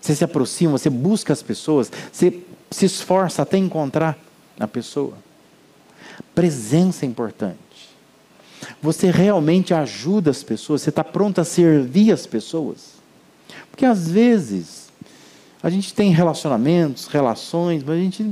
Você 0.00 0.14
se 0.14 0.24
aproxima, 0.24 0.72
você 0.72 0.88
busca 0.88 1.32
as 1.32 1.42
pessoas, 1.42 1.90
você 2.12 2.40
se 2.70 2.86
esforça 2.86 3.42
até 3.42 3.58
encontrar 3.58 4.16
a 4.58 4.66
pessoa. 4.66 5.14
presença 6.34 7.04
é 7.04 7.08
importante. 7.08 7.58
Você 8.80 9.10
realmente 9.10 9.74
ajuda 9.74 10.30
as 10.30 10.42
pessoas, 10.42 10.82
você 10.82 10.90
está 10.90 11.04
pronto 11.04 11.40
a 11.40 11.44
servir 11.44 12.12
as 12.12 12.26
pessoas. 12.26 12.95
Porque 13.76 13.84
às 13.84 14.08
vezes 14.08 14.88
a 15.62 15.68
gente 15.68 15.92
tem 15.92 16.10
relacionamentos, 16.10 17.08
relações, 17.08 17.84
mas 17.84 17.98
a 17.98 18.00
gente 18.00 18.22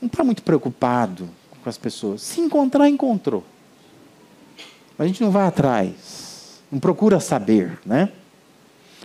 não 0.00 0.06
está 0.06 0.24
muito 0.24 0.42
preocupado 0.42 1.28
com 1.62 1.68
as 1.68 1.76
pessoas. 1.76 2.22
Se 2.22 2.40
encontrar, 2.40 2.88
encontrou. 2.88 3.44
Mas 4.96 5.04
a 5.04 5.06
gente 5.06 5.22
não 5.22 5.30
vai 5.30 5.46
atrás, 5.46 6.62
não 6.72 6.80
procura 6.80 7.20
saber, 7.20 7.78
né? 7.84 8.10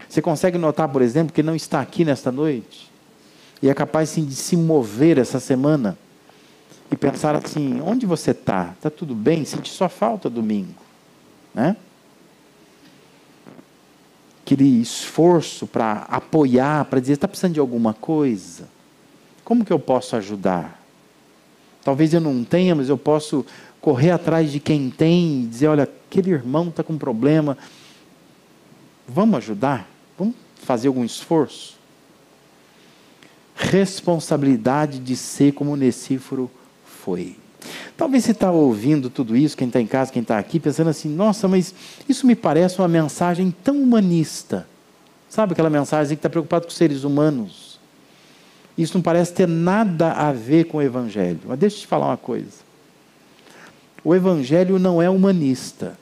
Você 0.08 0.22
consegue 0.22 0.58
notar, 0.58 0.88
por 0.88 1.02
exemplo, 1.02 1.34
que 1.34 1.44
não 1.44 1.54
está 1.54 1.82
aqui 1.82 2.06
nesta 2.06 2.32
noite 2.32 2.90
e 3.62 3.68
é 3.68 3.74
capaz 3.74 4.08
sim, 4.12 4.24
de 4.24 4.34
se 4.34 4.56
mover 4.56 5.18
essa 5.18 5.42
semana 5.42 5.98
e 6.90 6.96
pensar 6.96 7.36
assim: 7.36 7.82
onde 7.82 8.06
você 8.06 8.32
está? 8.32 8.74
Está 8.78 8.90
tudo 8.90 9.14
bem? 9.14 9.44
Sente 9.44 9.70
só 9.70 9.90
falta 9.90 10.30
domingo, 10.30 10.82
né? 11.54 11.76
Aquele 14.48 14.82
esforço 14.82 15.68
para 15.68 16.04
apoiar, 16.04 16.86
para 16.86 17.02
dizer: 17.02 17.16
está 17.16 17.28
precisando 17.28 17.56
de 17.56 17.60
alguma 17.60 17.94
coisa? 17.94 18.70
Como 19.44 19.66
que 19.66 19.74
eu 19.74 19.78
posso 19.78 20.16
ajudar? 20.16 20.82
Talvez 21.84 22.14
eu 22.14 22.22
não 22.22 22.46
tenha, 22.46 22.74
mas 22.74 22.88
eu 22.88 22.98
posso 22.98 23.46
correr 23.82 24.12
atrás 24.12 24.50
de 24.50 24.62
quem 24.62 24.90
tem 24.90 25.42
e 25.44 25.48
dizer: 25.48 25.68
olha, 25.68 25.84
aquele 25.84 26.32
irmão 26.32 26.70
está 26.70 26.82
com 26.82 26.94
um 26.94 26.98
problema. 26.98 27.58
Vamos 29.06 29.36
ajudar? 29.40 29.86
Vamos 30.18 30.36
fazer 30.64 30.88
algum 30.88 31.04
esforço? 31.04 31.76
Responsabilidade 33.54 34.98
de 34.98 35.18
ser 35.18 35.52
como 35.52 35.76
Necíforo 35.76 36.50
foi. 36.86 37.36
Talvez 37.95 38.23
você 38.23 38.32
está 38.32 38.51
ouvindo 38.51 39.10
tudo 39.10 39.36
isso, 39.36 39.58
quem 39.58 39.67
está 39.67 39.82
em 39.82 39.88
casa, 39.88 40.12
quem 40.12 40.21
está 40.21 40.38
aqui, 40.38 40.60
pensando 40.60 40.89
assim: 40.89 41.10
nossa, 41.10 41.47
mas 41.47 41.73
isso 42.08 42.27
me 42.27 42.36
parece 42.36 42.80
uma 42.80 42.88
mensagem 42.88 43.53
tão 43.63 43.82
humanista. 43.82 44.67
Sabe 45.30 45.53
aquela 45.53 45.69
mensagem 45.69 46.15
que 46.15 46.19
está 46.19 46.30
preocupado 46.30 46.65
com 46.65 46.71
seres 46.71 47.03
humanos? 47.03 47.80
Isso 48.77 48.95
não 48.95 49.01
parece 49.01 49.34
ter 49.34 49.47
nada 49.47 50.12
a 50.12 50.32
ver 50.32 50.65
com 50.65 50.77
o 50.77 50.82
Evangelho. 50.82 51.39
Mas 51.45 51.58
deixa 51.58 51.77
eu 51.77 51.82
te 51.82 51.88
falar 51.88 52.08
uma 52.08 52.17
coisa. 52.17 52.67
O 54.03 54.15
Evangelho 54.15 54.77
não 54.77 55.01
é 55.01 55.10
humanista. 55.10 55.97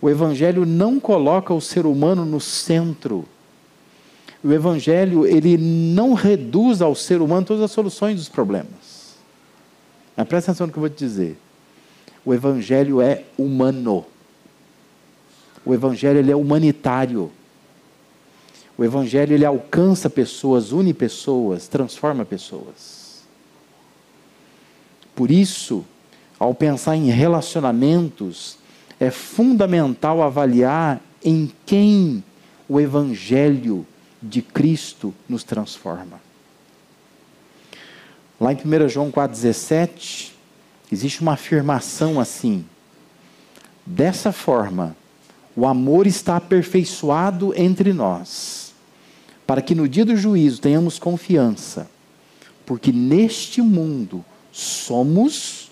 O 0.00 0.10
Evangelho 0.10 0.66
não 0.66 0.98
coloca 0.98 1.54
o 1.54 1.60
ser 1.60 1.86
humano 1.86 2.24
no 2.24 2.40
centro. 2.40 3.24
O 4.42 4.52
Evangelho 4.52 5.24
ele 5.24 5.56
não 5.56 6.14
reduz 6.14 6.82
ao 6.82 6.94
ser 6.94 7.22
humano 7.22 7.46
todas 7.46 7.62
as 7.62 7.70
soluções 7.70 8.16
dos 8.16 8.28
problemas. 8.28 8.91
Mas 10.16 10.28
presta 10.28 10.50
atenção 10.50 10.66
no 10.66 10.72
que 10.72 10.78
eu 10.78 10.82
vou 10.82 10.90
te 10.90 10.98
dizer. 10.98 11.38
O 12.24 12.32
Evangelho 12.32 13.00
é 13.00 13.24
humano. 13.36 14.04
O 15.64 15.74
Evangelho 15.74 16.18
ele 16.18 16.30
é 16.30 16.36
humanitário. 16.36 17.30
O 18.76 18.84
Evangelho 18.84 19.34
ele 19.34 19.44
alcança 19.44 20.08
pessoas, 20.08 20.72
une 20.72 20.94
pessoas, 20.94 21.68
transforma 21.68 22.24
pessoas. 22.24 23.22
Por 25.14 25.30
isso, 25.30 25.84
ao 26.38 26.54
pensar 26.54 26.96
em 26.96 27.10
relacionamentos, 27.10 28.58
é 28.98 29.10
fundamental 29.10 30.22
avaliar 30.22 31.00
em 31.24 31.52
quem 31.66 32.24
o 32.68 32.80
Evangelho 32.80 33.86
de 34.22 34.40
Cristo 34.40 35.12
nos 35.28 35.44
transforma. 35.44 36.20
Lá 38.42 38.52
em 38.52 38.56
1 38.56 38.88
João 38.88 39.12
4,17, 39.12 40.32
existe 40.90 41.20
uma 41.20 41.34
afirmação 41.34 42.18
assim: 42.18 42.64
dessa 43.86 44.32
forma, 44.32 44.96
o 45.54 45.64
amor 45.64 46.08
está 46.08 46.38
aperfeiçoado 46.38 47.54
entre 47.56 47.92
nós, 47.92 48.74
para 49.46 49.62
que 49.62 49.76
no 49.76 49.88
dia 49.88 50.04
do 50.04 50.16
juízo 50.16 50.60
tenhamos 50.60 50.98
confiança, 50.98 51.88
porque 52.66 52.90
neste 52.90 53.62
mundo 53.62 54.24
somos 54.50 55.70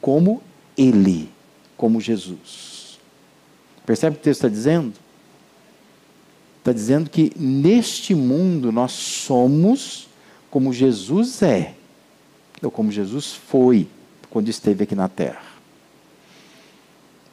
como 0.00 0.40
Ele, 0.78 1.28
como 1.76 2.00
Jesus. 2.00 3.00
Percebe 3.84 4.14
o 4.14 4.18
que 4.20 4.22
o 4.22 4.24
texto 4.26 4.44
está 4.44 4.48
dizendo? 4.48 4.92
Está 6.60 6.72
dizendo 6.72 7.10
que 7.10 7.32
neste 7.36 8.14
mundo 8.14 8.70
nós 8.70 8.92
somos 8.92 10.06
como 10.48 10.72
Jesus 10.72 11.42
é, 11.42 11.74
ou 12.62 12.70
como 12.70 12.90
Jesus 12.90 13.34
foi 13.34 13.88
quando 14.30 14.48
esteve 14.48 14.84
aqui 14.84 14.94
na 14.94 15.08
terra. 15.08 15.42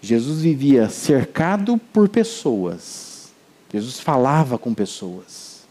Jesus 0.01 0.41
vivia 0.41 0.89
cercado 0.89 1.79
por 1.91 2.09
pessoas. 2.09 3.31
Jesus 3.71 3.99
falava 3.99 4.57
com 4.57 4.73
pessoas. 4.73 5.63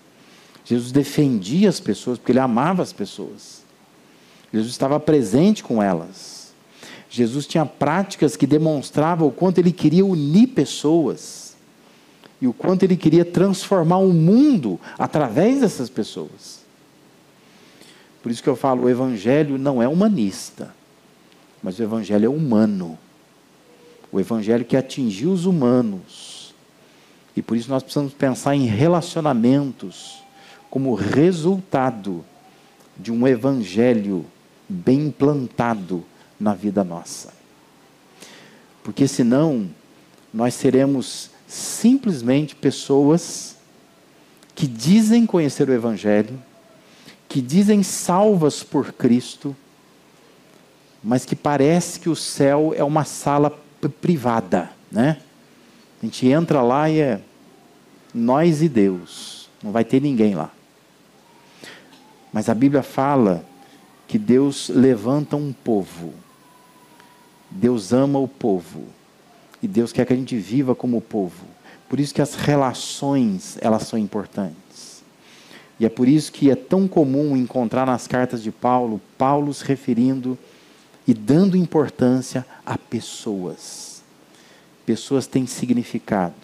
Jesus 0.64 0.90
defendia 0.90 1.68
as 1.68 1.80
pessoas 1.80 2.18
porque 2.18 2.32
ele 2.32 2.38
amava 2.38 2.82
as 2.82 2.92
pessoas. 2.92 3.62
Jesus 4.52 4.72
estava 4.72 4.98
presente 4.98 5.62
com 5.62 5.82
elas. 5.82 6.52
Jesus 7.10 7.46
tinha 7.46 7.66
práticas 7.66 8.36
que 8.36 8.46
demonstravam 8.46 9.28
o 9.28 9.32
quanto 9.32 9.58
ele 9.58 9.70
queria 9.70 10.04
unir 10.04 10.48
pessoas 10.48 11.54
e 12.40 12.46
o 12.46 12.54
quanto 12.54 12.84
ele 12.84 12.96
queria 12.96 13.24
transformar 13.24 13.98
o 13.98 14.14
mundo 14.14 14.80
através 14.98 15.60
dessas 15.60 15.90
pessoas. 15.90 16.62
Por 18.22 18.30
isso 18.30 18.42
que 18.42 18.48
eu 18.48 18.56
falo, 18.56 18.85
o 18.85 18.90
evangelho 18.90 19.58
não 19.58 19.82
é 19.82 19.88
humanista, 19.88 20.74
mas 21.62 21.78
o 21.78 21.82
evangelho 21.82 22.26
é 22.26 22.28
humano 22.28 22.98
o 24.12 24.20
evangelho 24.20 24.64
que 24.64 24.76
atingiu 24.76 25.32
os 25.32 25.46
humanos. 25.46 26.54
E 27.35 27.40
por 27.40 27.56
isso 27.56 27.70
nós 27.70 27.82
precisamos 27.82 28.12
pensar 28.12 28.54
em 28.54 28.66
relacionamentos 28.66 30.22
como 30.68 30.94
resultado 30.94 32.22
de 32.96 33.11
um 33.11 33.26
evangelho 33.26 34.26
bem 34.68 35.06
implantado 35.06 36.04
na 36.38 36.52
vida 36.52 36.85
nossa. 36.85 37.32
Porque 38.85 39.08
senão 39.08 39.70
nós 40.32 40.52
seremos 40.54 41.30
simplesmente 41.48 42.54
pessoas 42.54 43.56
que 44.54 44.66
dizem 44.66 45.24
conhecer 45.24 45.68
o 45.68 45.72
evangelho, 45.72 46.38
que 47.33 47.40
dizem 47.40 47.83
salvas 47.83 48.62
por 48.62 48.92
Cristo, 48.92 49.57
mas 51.03 51.25
que 51.25 51.35
parece 51.35 51.99
que 51.99 52.11
o 52.11 52.14
céu 52.14 52.75
é 52.77 52.85
uma 52.85 53.05
sala 53.05 53.59
privada, 54.03 54.71
né? 54.90 55.18
A 56.03 56.05
gente 56.05 56.27
entra 56.27 56.61
lá 56.61 56.90
e 56.90 57.01
é 57.01 57.23
nós 58.12 58.61
e 58.61 58.68
Deus, 58.68 59.49
não 59.62 59.73
vai 59.73 59.83
ter 59.83 59.99
ninguém 60.03 60.35
lá. 60.35 60.51
Mas 62.31 62.51
a 62.51 62.55
Bíblia 62.55 62.83
fala 62.83 63.42
que 64.07 64.18
Deus 64.18 64.68
levanta 64.68 65.35
um 65.35 65.55
povo. 65.55 66.12
Deus 67.51 67.95
ama 67.95 68.18
o 68.18 68.29
povo. 68.29 68.85
E 69.62 69.66
Deus 69.66 69.90
quer 69.90 70.05
que 70.05 70.12
a 70.12 70.16
gente 70.16 70.37
viva 70.37 70.75
como 70.75 71.01
povo. 71.01 71.47
Por 71.88 71.99
isso 71.99 72.12
que 72.12 72.21
as 72.21 72.35
relações, 72.35 73.57
elas 73.62 73.85
são 73.85 73.99
importantes. 73.99 74.71
E 75.78 75.87
é 75.87 75.88
por 75.88 76.06
isso 76.06 76.32
que 76.32 76.50
é 76.50 76.54
tão 76.54 76.87
comum 76.87 77.37
encontrar 77.37 77.87
nas 77.87 78.06
cartas 78.06 78.42
de 78.42 78.52
Paulo, 78.52 79.00
Paulo 79.18 79.52
se 79.52 79.64
referindo 79.64 80.38
e 81.07 81.12
dando 81.12 81.57
importância 81.57 82.47
a 82.64 82.78
pessoas. 82.78 84.03
Pessoas 84.86 85.26
têm 85.26 85.47
significado. 85.47 86.34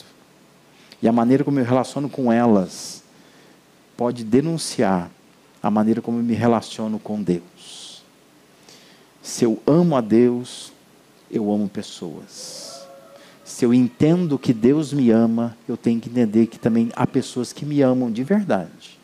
E 1.00 1.08
a 1.08 1.12
maneira 1.12 1.44
como 1.44 1.60
eu 1.60 1.64
relaciono 1.64 2.08
com 2.08 2.32
elas 2.32 3.02
pode 3.96 4.24
denunciar 4.24 5.10
a 5.62 5.70
maneira 5.70 6.00
como 6.00 6.18
eu 6.18 6.22
me 6.22 6.34
relaciono 6.34 6.98
com 6.98 7.22
Deus. 7.22 8.02
Se 9.22 9.44
eu 9.44 9.60
amo 9.66 9.96
a 9.96 10.00
Deus, 10.00 10.72
eu 11.30 11.52
amo 11.52 11.68
pessoas. 11.68 12.86
Se 13.44 13.64
eu 13.64 13.72
entendo 13.72 14.38
que 14.38 14.52
Deus 14.52 14.92
me 14.92 15.10
ama, 15.10 15.56
eu 15.68 15.76
tenho 15.76 16.00
que 16.00 16.08
entender 16.08 16.46
que 16.46 16.58
também 16.58 16.90
há 16.94 17.06
pessoas 17.06 17.52
que 17.52 17.64
me 17.64 17.82
amam 17.82 18.10
de 18.10 18.22
verdade. 18.22 18.97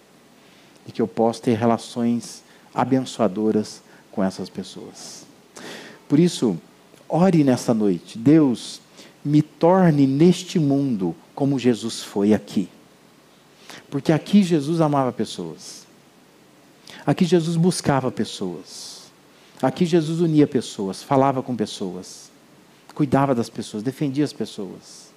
E 0.86 0.92
que 0.92 1.00
eu 1.00 1.08
posso 1.08 1.42
ter 1.42 1.54
relações 1.54 2.42
abençoadoras 2.74 3.82
com 4.10 4.22
essas 4.22 4.48
pessoas. 4.48 5.24
Por 6.08 6.18
isso, 6.18 6.56
ore 7.08 7.42
nesta 7.42 7.72
noite. 7.72 8.18
Deus, 8.18 8.80
me 9.24 9.42
torne 9.42 10.06
neste 10.06 10.58
mundo 10.58 11.14
como 11.34 11.58
Jesus 11.58 12.02
foi 12.02 12.34
aqui. 12.34 12.68
Porque 13.90 14.12
aqui 14.12 14.42
Jesus 14.42 14.80
amava 14.80 15.12
pessoas. 15.12 15.86
Aqui 17.06 17.24
Jesus 17.24 17.56
buscava 17.56 18.10
pessoas. 18.10 19.04
Aqui 19.62 19.86
Jesus 19.86 20.20
unia 20.20 20.46
pessoas, 20.46 21.02
falava 21.02 21.42
com 21.42 21.56
pessoas, 21.56 22.30
cuidava 22.94 23.34
das 23.34 23.48
pessoas, 23.48 23.82
defendia 23.82 24.24
as 24.24 24.32
pessoas. 24.32 25.08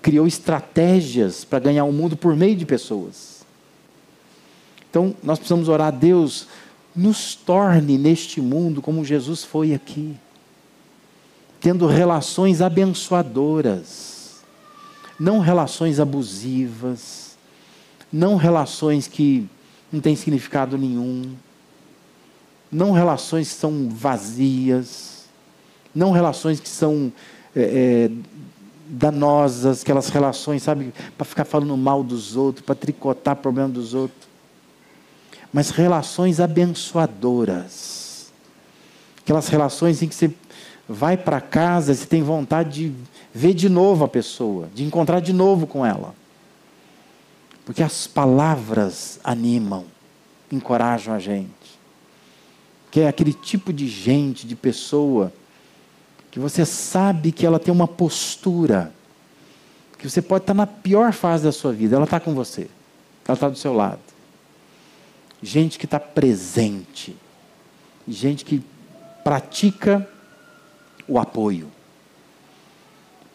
Criou 0.00 0.26
estratégias 0.26 1.44
para 1.44 1.60
ganhar 1.60 1.84
o 1.84 1.92
mundo 1.92 2.16
por 2.16 2.34
meio 2.34 2.56
de 2.56 2.66
pessoas. 2.66 3.31
Então, 4.92 5.16
nós 5.22 5.38
precisamos 5.38 5.70
orar 5.70 5.86
a 5.86 5.90
Deus 5.90 6.46
nos 6.94 7.34
torne 7.34 7.96
neste 7.96 8.42
mundo 8.42 8.82
como 8.82 9.02
Jesus 9.02 9.42
foi 9.42 9.72
aqui, 9.72 10.14
tendo 11.58 11.86
relações 11.86 12.60
abençoadoras, 12.60 14.42
não 15.18 15.38
relações 15.38 15.98
abusivas, 15.98 17.38
não 18.12 18.36
relações 18.36 19.08
que 19.08 19.48
não 19.90 19.98
têm 19.98 20.14
significado 20.14 20.76
nenhum, 20.76 21.34
não 22.70 22.92
relações 22.92 23.48
que 23.48 23.54
são 23.54 23.88
vazias, 23.88 25.24
não 25.94 26.10
relações 26.10 26.60
que 26.60 26.68
são 26.68 27.10
é, 27.56 27.62
é, 27.62 28.10
danosas, 28.86 29.80
aquelas 29.80 30.10
relações, 30.10 30.62
sabe, 30.62 30.92
para 31.16 31.24
ficar 31.24 31.46
falando 31.46 31.74
mal 31.78 32.04
dos 32.04 32.36
outros, 32.36 32.62
para 32.62 32.74
tricotar 32.74 33.36
problema 33.36 33.70
dos 33.70 33.94
outros 33.94 34.31
mas 35.52 35.70
relações 35.70 36.40
abençoadoras. 36.40 38.32
Aquelas 39.18 39.48
relações 39.48 40.02
em 40.02 40.08
que 40.08 40.14
você 40.14 40.32
vai 40.88 41.16
para 41.16 41.40
casa, 41.40 41.94
você 41.94 42.06
tem 42.06 42.22
vontade 42.22 42.88
de 42.88 42.94
ver 43.32 43.54
de 43.54 43.68
novo 43.68 44.04
a 44.04 44.08
pessoa, 44.08 44.68
de 44.74 44.82
encontrar 44.82 45.20
de 45.20 45.32
novo 45.32 45.66
com 45.66 45.84
ela. 45.84 46.14
Porque 47.64 47.82
as 47.82 48.06
palavras 48.06 49.20
animam, 49.22 49.84
encorajam 50.50 51.14
a 51.14 51.18
gente. 51.18 51.52
Que 52.90 53.00
é 53.00 53.08
aquele 53.08 53.32
tipo 53.32 53.72
de 53.72 53.86
gente, 53.86 54.46
de 54.46 54.56
pessoa, 54.56 55.32
que 56.30 56.40
você 56.40 56.64
sabe 56.64 57.30
que 57.30 57.46
ela 57.46 57.60
tem 57.60 57.72
uma 57.72 57.86
postura, 57.86 58.92
que 59.98 60.08
você 60.08 60.20
pode 60.20 60.42
estar 60.42 60.54
na 60.54 60.66
pior 60.66 61.12
fase 61.12 61.44
da 61.44 61.52
sua 61.52 61.72
vida, 61.72 61.94
ela 61.94 62.04
está 62.04 62.18
com 62.18 62.34
você, 62.34 62.68
ela 63.24 63.34
está 63.34 63.48
do 63.48 63.56
seu 63.56 63.72
lado 63.72 64.11
gente 65.42 65.78
que 65.78 65.86
está 65.86 65.98
presente, 65.98 67.16
gente 68.06 68.44
que 68.44 68.62
pratica 69.24 70.08
o 71.08 71.18
apoio, 71.18 71.70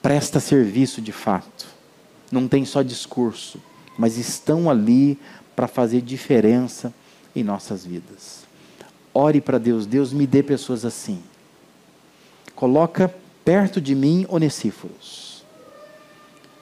presta 0.01 0.39
serviço 0.39 1.01
de 1.01 1.11
fato, 1.11 1.67
não 2.31 2.47
tem 2.47 2.63
só 2.63 2.81
discurso, 2.81 3.61
mas 3.97 4.17
estão 4.17 4.69
ali 4.69 5.19
para 5.55 5.67
fazer 5.67 6.01
diferença 6.01 6.93
em 7.35 7.43
nossas 7.43 7.85
vidas. 7.85 8.45
Ore 9.13 9.41
para 9.41 9.57
Deus, 9.57 9.85
Deus 9.85 10.13
me 10.13 10.27
dê 10.27 10.43
pessoas 10.43 10.85
assim. 10.85 11.21
Coloca 12.55 13.13
perto 13.43 13.81
de 13.81 13.95
mim 13.95 14.25
Onesíforos. 14.29 15.43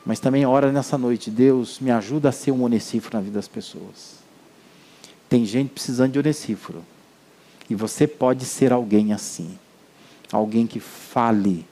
Mas 0.05 0.19
também 0.19 0.45
ora 0.45 0.71
nessa 0.71 0.97
noite, 0.97 1.29
Deus 1.31 1.79
me 1.79 1.91
ajuda 1.91 2.29
a 2.29 2.31
ser 2.31 2.51
um 2.51 2.63
Onesíforo 2.63 3.17
na 3.17 3.23
vida 3.23 3.35
das 3.35 3.47
pessoas. 3.47 4.24
Tem 5.29 5.45
gente 5.45 5.69
precisando 5.69 6.11
de 6.11 6.19
Onesíforo. 6.19 6.83
E 7.69 7.75
você 7.75 8.07
pode 8.07 8.45
ser 8.45 8.71
alguém 8.71 9.13
assim. 9.13 9.57
Alguém 10.31 10.67
que 10.67 10.79
fale. 10.79 11.65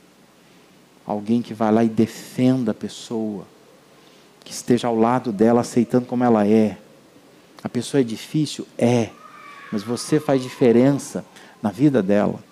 Alguém 1.06 1.41
que 1.41 1.54
vá 1.54 1.70
lá 1.70 1.84
e 1.84 1.89
defenda 1.89 2.72
a 2.72 2.76
pessoa. 2.76 3.45
Que 4.43 4.51
esteja 4.51 4.88
ao 4.88 4.95
lado 4.95 5.32
dela, 5.32 5.62
aceitando 5.62 6.06
como 6.06 6.24
ela 6.24 6.47
é. 6.47 6.78
A 7.64 7.70
pessoa 7.70 8.01
é 8.01 8.04
difícil? 8.04 8.68
É. 8.78 9.10
Mas 9.72 9.84
você 9.84 10.20
faz 10.20 10.41
diferença 10.41 11.26
na 11.62 11.72
vida 11.72 12.01
dela. 12.01 12.43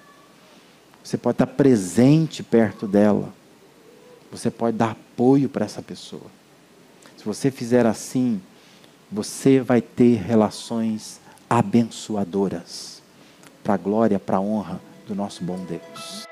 Você 1.04 1.18
pode 1.18 1.36
estar 1.36 1.47
presente 1.47 2.43
perto 2.43 2.88
dela. 2.88 3.34
Você 4.32 4.49
pode 4.49 4.78
dar 4.78 4.91
apoio 4.91 5.49
para 5.49 5.66
essa 5.66 5.82
pessoa. 5.82 6.26
Se 7.18 7.26
você 7.26 7.52
fizer 7.52 7.86
assim, 7.86 8.41
você 9.12 9.59
vai 9.59 9.82
ter 9.82 10.16
relações 10.16 11.20
abençoadoras 11.49 13.01
para 13.62 13.74
a 13.74 13.78
glória, 13.78 14.18
para 14.18 14.38
a 14.38 14.41
honra 14.41 14.80
do 15.05 15.14
nosso 15.14 15.43
bom 15.43 15.57
Deus. 15.66 16.30